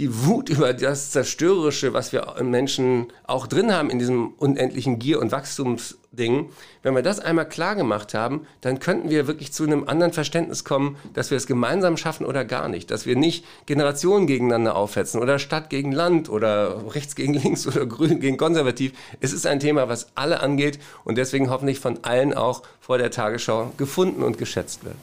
die 0.00 0.24
Wut 0.24 0.48
über 0.48 0.72
das 0.72 1.10
Zerstörerische, 1.10 1.92
was 1.92 2.10
wir 2.12 2.34
Menschen 2.42 3.08
auch 3.26 3.46
drin 3.46 3.70
haben 3.72 3.90
in 3.90 3.98
diesem 3.98 4.28
unendlichen 4.38 4.98
Gier- 4.98 5.20
und 5.20 5.30
Wachstumsding, 5.30 6.48
wenn 6.82 6.94
wir 6.94 7.02
das 7.02 7.20
einmal 7.20 7.46
klar 7.46 7.76
gemacht 7.76 8.14
haben, 8.14 8.46
dann 8.62 8.80
könnten 8.80 9.10
wir 9.10 9.26
wirklich 9.26 9.52
zu 9.52 9.64
einem 9.64 9.86
anderen 9.86 10.14
Verständnis 10.14 10.64
kommen, 10.64 10.96
dass 11.12 11.30
wir 11.30 11.36
es 11.36 11.46
gemeinsam 11.46 11.98
schaffen 11.98 12.24
oder 12.24 12.46
gar 12.46 12.68
nicht. 12.68 12.90
Dass 12.90 13.04
wir 13.04 13.14
nicht 13.14 13.44
Generationen 13.66 14.26
gegeneinander 14.26 14.74
aufhetzen 14.74 15.20
oder 15.20 15.38
Stadt 15.38 15.68
gegen 15.68 15.92
Land 15.92 16.30
oder 16.30 16.94
rechts 16.94 17.14
gegen 17.14 17.34
links 17.34 17.66
oder 17.66 17.84
grün 17.84 18.20
gegen 18.20 18.38
konservativ. 18.38 18.92
Es 19.20 19.34
ist 19.34 19.46
ein 19.46 19.60
Thema, 19.60 19.90
was 19.90 20.08
alle 20.14 20.40
angeht 20.40 20.78
und 21.04 21.18
deswegen 21.18 21.50
hoffentlich 21.50 21.78
von 21.78 22.04
allen 22.04 22.32
auch 22.32 22.62
vor 22.80 22.96
der 22.96 23.10
Tagesschau 23.10 23.72
gefunden 23.76 24.22
und 24.22 24.38
geschätzt 24.38 24.82
wird. 24.82 24.96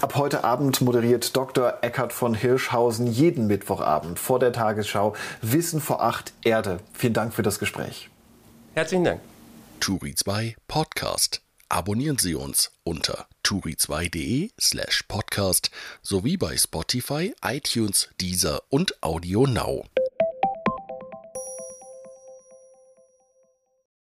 Ab 0.00 0.14
heute 0.16 0.44
Abend 0.44 0.80
moderiert 0.80 1.36
Dr. 1.36 1.78
Eckhard 1.82 2.12
von 2.12 2.34
Hirschhausen 2.34 3.06
jeden 3.06 3.46
Mittwochabend 3.46 4.18
vor 4.18 4.38
der 4.38 4.52
Tagesschau 4.52 5.14
Wissen 5.42 5.80
vor 5.80 6.02
acht 6.02 6.32
Erde. 6.42 6.80
Vielen 6.92 7.14
Dank 7.14 7.34
für 7.34 7.42
das 7.42 7.58
Gespräch. 7.58 8.10
Herzlichen 8.74 9.04
Dank. 9.04 9.20
Turi 9.80 10.14
2 10.14 10.56
Podcast. 10.68 11.42
Abonnieren 11.68 12.18
Sie 12.18 12.34
uns 12.34 12.72
unter 12.82 13.26
turi2.de 13.44 14.50
slash 14.60 15.04
podcast 15.06 15.70
sowie 16.02 16.36
bei 16.36 16.56
Spotify, 16.56 17.32
iTunes, 17.44 18.08
Deezer 18.20 18.60
und 18.70 19.02
Audio 19.02 19.46
Now. 19.46 19.84